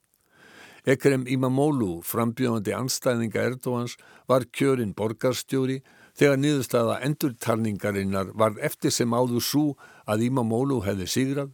Ekrem 0.86 1.28
Imamoglu, 1.30 2.00
frambjöðandi 2.06 2.74
anstæðinga 2.74 3.44
Erdóans, 3.52 3.96
var 4.30 4.48
kjörinn 4.50 4.96
borgarstjóri 4.98 5.80
þegar 6.18 6.42
niðurstaða 6.42 7.00
endurtalningarinnar 7.06 8.34
var 8.34 8.58
eftir 8.66 8.94
sem 8.94 9.14
áður 9.14 9.46
svo 9.46 9.66
að 10.10 10.26
Imamoglu 10.32 10.82
hefði 10.86 11.10
sigrað, 11.10 11.54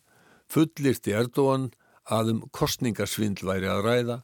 fullirti 0.51 1.15
Erdóan 1.15 1.73
að 2.07 2.35
um 2.35 2.45
kostningarsvindl 2.55 3.47
væri 3.51 3.71
að 3.71 3.83
ræða 3.87 4.17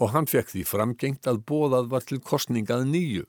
og 0.00 0.12
hann 0.12 0.28
fekk 0.30 0.52
því 0.52 0.64
framgengt 0.68 1.28
að 1.30 1.42
bóðað 1.48 1.90
var 1.92 2.06
til 2.06 2.20
kostningað 2.20 2.86
nýju. 2.90 3.24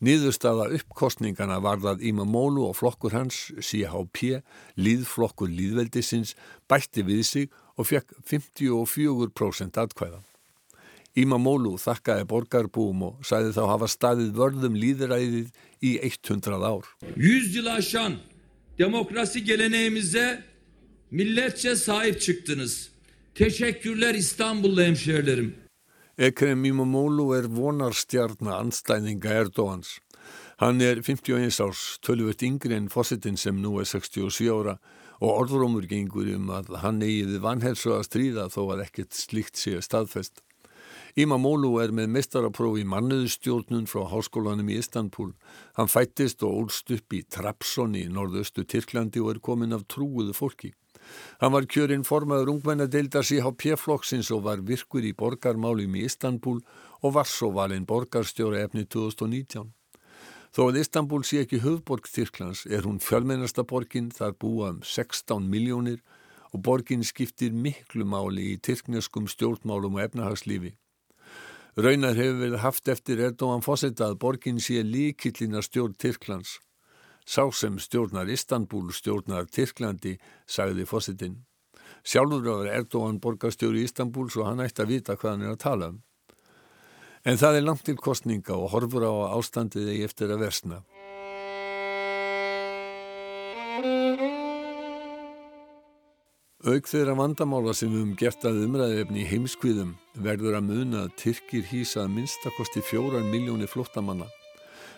Niðurstaða 0.00 0.70
uppkostningana 0.76 1.58
varðað 1.64 2.04
Ímamólu 2.08 2.64
og 2.68 2.76
flokkur 2.78 3.16
hans, 3.16 3.50
CHP, 3.60 4.40
líðflokkur 4.80 5.50
líðveldisins, 5.52 6.36
bætti 6.68 7.04
við 7.04 7.22
sig 7.28 7.50
og 7.76 7.90
fekk 7.90 8.14
54% 8.30 9.80
atkvæða. 9.82 10.22
Ímamólu 11.16 11.76
þakkaði 11.80 12.26
borgarbúum 12.28 13.04
og 13.08 13.20
sæði 13.24 13.54
þá 13.56 13.62
hafa 13.70 13.88
staðið 13.88 14.34
vörðum 14.36 14.76
líðræðið 14.76 15.52
í 15.80 15.92
100 16.04 16.60
ár. 16.60 16.84
100 17.16 17.56
yıl 17.56 17.70
aşan 17.72 18.18
demokrasi 18.78 19.44
geleneğimize 19.44 20.44
milletçe 21.10 21.76
sahip 21.76 22.20
çıktınız. 22.20 22.95
Teşekkürler 23.36 24.14
İstanbullu 24.14 24.82
hemşehrilerim. 24.82 25.54
Ekrem 26.18 26.64
Imamoglu 26.64 27.34
er 27.36 27.44
vonarstjarnar 27.44 28.60
anstæðinga 28.62 29.28
Erdóans. 29.28 29.98
Hann 30.56 30.80
er 30.80 31.02
51 31.02 31.60
árs, 31.60 31.98
tölvöld 32.02 32.42
yngri 32.42 32.74
en 32.74 32.88
fósittin 32.88 33.36
sem 33.36 33.60
nú 33.62 33.74
er 33.80 33.84
67 33.84 34.48
ára 34.48 34.78
og 35.20 35.30
orðrómur 35.34 35.84
gengur 35.84 36.30
um 36.32 36.48
að 36.48 36.72
hann 36.80 37.02
egiði 37.04 37.42
vanhelsu 37.44 37.92
að 37.98 38.06
stríða 38.08 38.46
þó 38.48 38.62
að 38.72 38.86
ekkert 38.86 39.12
slikt 39.12 39.60
sé 39.60 39.82
staðfest. 39.84 40.40
Imamoglu 41.16 41.74
er 41.84 41.92
með 41.92 42.08
mestarapróf 42.16 42.80
í 42.80 42.88
mannuðustjórnun 42.88 43.84
frá 43.84 44.08
háskólanum 44.14 44.72
í 44.72 44.80
Istanbul. 44.80 45.34
Hann 45.76 45.92
fættist 45.92 46.40
og 46.40 46.56
ólst 46.62 46.88
upp 46.96 47.12
í 47.12 47.20
Trabzon 47.28 48.00
í 48.00 48.08
norðaustu 48.08 48.64
Tyrklandi 48.64 49.20
og 49.20 49.34
er 49.34 49.44
komin 49.44 49.76
af 49.76 49.84
trúuðu 49.92 50.32
fólki. 50.32 50.72
Hann 51.40 51.52
var 51.52 51.68
kjörinn 51.68 52.04
formaður 52.08 52.54
ungmennadeildar 52.54 53.26
CHP-flokksins 53.28 54.30
og 54.34 54.44
var 54.48 54.62
virkur 54.66 55.04
í 55.04 55.12
borgarmálum 55.12 55.96
í 55.96 56.04
Istanbul 56.08 56.60
og 57.02 57.16
var 57.18 57.28
svo 57.28 57.50
valinn 57.56 57.88
borgarstjóra 57.88 58.62
efni 58.64 58.86
2019. 58.86 59.72
Þó 60.56 60.62
að 60.70 60.78
Istanbul 60.80 61.24
sé 61.28 61.42
ekki 61.44 61.60
höfborg 61.60 62.06
Tyrklands 62.08 62.64
er 62.66 62.86
hún 62.88 63.02
fjölmennasta 63.04 63.66
borgin 63.68 64.08
þar 64.08 64.32
búa 64.40 64.70
um 64.72 64.80
16 64.80 65.50
miljónir 65.52 66.00
og 66.56 66.62
borgin 66.64 67.04
skiptir 67.04 67.52
miklu 67.52 68.06
máli 68.08 68.52
í 68.54 68.56
tyrkneskum 68.56 69.26
stjórnmálum 69.28 69.98
og 69.98 70.04
efnahagslífi. 70.06 70.72
Raunar 71.76 72.16
hefur 72.16 72.38
verið 72.40 72.62
haft 72.62 72.88
eftir 72.88 73.20
Erdóan 73.20 73.60
Fosset 73.60 74.00
að 74.00 74.16
borgin 74.22 74.62
sé 74.64 74.80
líkillina 74.80 75.60
stjórn 75.60 75.92
Tyrklands. 76.00 76.54
Sá 77.26 77.42
sem 77.50 77.74
stjórnar 77.82 78.30
Istanbul 78.30 78.92
stjórnar 78.94 79.48
Tyrklandi, 79.50 80.14
sagði 80.46 80.86
fósitinn. 80.86 81.40
Sjálfur 82.06 82.44
að 82.52 82.60
vera 82.62 82.76
Erdóan 82.78 83.18
borgarstjóri 83.18 83.82
í 83.82 83.88
Istanbul 83.88 84.28
svo 84.30 84.46
hann 84.46 84.62
ætti 84.62 84.84
að 84.84 84.92
vita 84.92 85.16
hvað 85.18 85.32
hann 85.32 85.46
er 85.46 85.56
að 85.56 85.62
tala 85.64 85.88
um. 85.90 86.02
En 87.26 87.40
það 87.40 87.58
er 87.58 87.66
langt 87.66 87.82
til 87.88 87.96
kostninga 87.98 88.54
og 88.54 88.70
horfur 88.70 89.08
á 89.10 89.34
ástandið 89.34 89.90
eigi 89.90 90.06
eftir 90.06 90.30
að 90.30 90.46
versna. 90.46 90.84
Auk 96.66 96.88
þeirra 96.90 97.18
vandamála 97.18 97.74
sem 97.74 97.90
við 97.90 98.06
um 98.06 98.14
gert 98.18 98.46
að 98.46 98.62
umræðefni 98.68 99.22
í 99.22 99.28
heimskviðum 99.30 99.92
verður 100.22 100.60
að 100.60 100.66
muna 100.70 101.04
að 101.06 101.14
Tyrkir 101.20 101.66
hýsa 101.66 102.04
að 102.06 102.14
minnstakosti 102.20 102.86
fjóran 102.86 103.30
miljóni 103.34 103.66
flottamanna. 103.70 104.30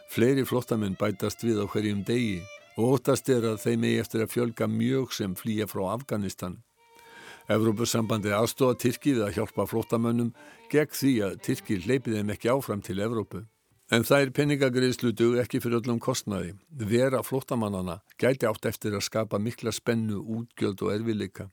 Fleiri 0.08 0.44
flottamenn 0.48 0.96
bætast 0.96 1.42
við 1.44 1.60
á 1.60 1.66
hverjum 1.68 2.00
degi 2.08 2.38
og 2.78 2.94
óttast 2.94 3.28
er 3.28 3.44
að 3.44 3.60
þeim 3.64 3.84
eigi 3.84 4.00
eftir 4.00 4.22
að 4.24 4.32
fjölga 4.32 4.68
mjög 4.70 5.12
sem 5.12 5.34
flýja 5.36 5.66
frá 5.68 5.82
Afganistan. 5.92 6.54
Evrópussambandi 7.52 8.32
aðstofa 8.32 8.78
Tyrki 8.80 9.14
við 9.16 9.26
að 9.26 9.34
hjálpa 9.38 9.66
flottamönnum 9.68 10.34
gegn 10.72 10.96
því 11.00 11.12
að 11.26 11.38
Tyrki 11.44 11.78
hleypi 11.84 12.14
þeim 12.16 12.32
ekki 12.34 12.52
áfram 12.52 12.84
til 12.84 13.00
Evrópu. 13.04 13.42
En 13.90 14.04
er 14.04 14.30
peningagriðslu 14.36 15.14
dug 15.16 15.38
ekki 15.40 15.60
fyrir 15.64 15.80
öllum 15.80 16.00
kostnaði. 16.00 16.54
Vera 16.68 17.22
flottamannana 17.24 18.02
gæti 18.20 18.44
átt 18.48 18.68
eftir 18.68 18.92
að 18.92 19.06
skapa 19.06 19.38
mikla 19.40 19.72
spennu, 19.72 20.20
útgjöld 20.20 20.82
og 20.84 20.92
erfileika. 20.92 21.48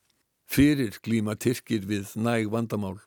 Fyrir 0.48 1.00
glíma 1.04 1.36
Tyrkir 1.36 1.88
við 1.88 2.12
næg 2.16 2.52
vandamál. 2.52 3.00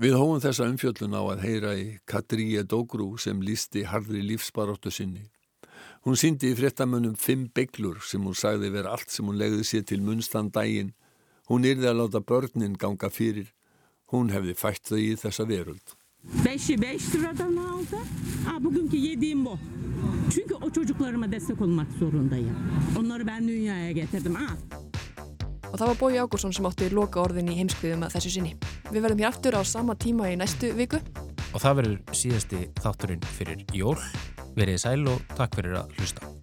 Við 0.00 0.14
hóum 0.16 0.38
þessa 0.40 0.64
umfjöllun 0.64 1.12
á 1.12 1.20
að 1.28 1.42
heyra 1.44 1.70
í 1.76 1.88
Katríja 2.08 2.62
Dógrú 2.64 3.18
sem 3.20 3.42
lísti 3.44 3.82
harðri 3.84 4.22
lífsbaróttu 4.24 4.88
sinni. 4.88 5.26
Hún 6.08 6.16
síndi 6.16 6.48
í 6.48 6.56
fréttamönnum 6.56 7.18
fimm 7.20 7.50
bygglur 7.52 7.98
sem 8.08 8.24
hún 8.24 8.32
sagði 8.32 8.70
vera 8.72 8.94
allt 8.96 9.12
sem 9.12 9.28
hún 9.28 9.36
legði 9.36 9.66
sér 9.68 9.84
til 9.84 10.00
munstan 10.00 10.48
dægin. 10.54 10.94
Hún 11.52 11.68
yrði 11.68 11.90
að 11.90 11.98
láta 11.98 12.24
börnin 12.24 12.78
ganga 12.80 13.12
fyrir. 13.12 13.52
Hún 14.08 14.32
hefði 14.32 14.56
fætt 14.56 14.88
þau 14.88 15.02
í 15.04 15.12
þessa 15.20 15.44
veröld. 15.44 15.92
5'i 16.46 16.80
5 16.80 17.14
liradan 17.18 17.56
aldı. 17.60 18.00
Aa, 18.48 18.56
bugünkü 18.56 18.96
yediğim 18.96 19.44
bu. 19.44 19.58
Çünkü 20.32 20.54
o 20.54 20.70
çocuklarıma 20.70 21.32
destek 21.32 21.60
olmak 21.60 21.92
zorundayım. 21.98 22.56
Onları 22.98 23.26
ben 23.26 23.48
dünyaya 23.48 23.92
getirdim. 23.92 24.34
Ha. 24.34 24.56
Og 25.70 25.78
það 25.78 25.92
var 25.92 25.98
Bói 26.00 26.18
Ágúrsson 26.18 26.54
sem 26.54 26.66
átti 26.66 26.90
loka 26.90 27.22
orðin 27.22 27.52
í 27.52 27.56
heimskviðum 27.60 28.02
að 28.06 28.16
þessu 28.16 28.34
sinni. 28.34 28.56
Við 28.90 29.06
verðum 29.06 29.22
hér 29.22 29.30
aftur 29.30 29.58
á 29.58 29.62
sama 29.62 29.94
tíma 29.94 30.32
í 30.32 30.36
næstu 30.40 30.72
viku. 30.78 30.98
Og 31.54 31.62
það 31.62 31.80
verður 31.82 32.18
síðasti 32.22 32.66
þátturinn 32.82 33.24
fyrir 33.38 33.64
jól. 33.74 33.96
Verið 34.58 34.82
sæl 34.82 35.00
og 35.06 35.22
takk 35.38 35.60
fyrir 35.60 35.82
að 35.84 35.98
hlusta. 35.98 36.39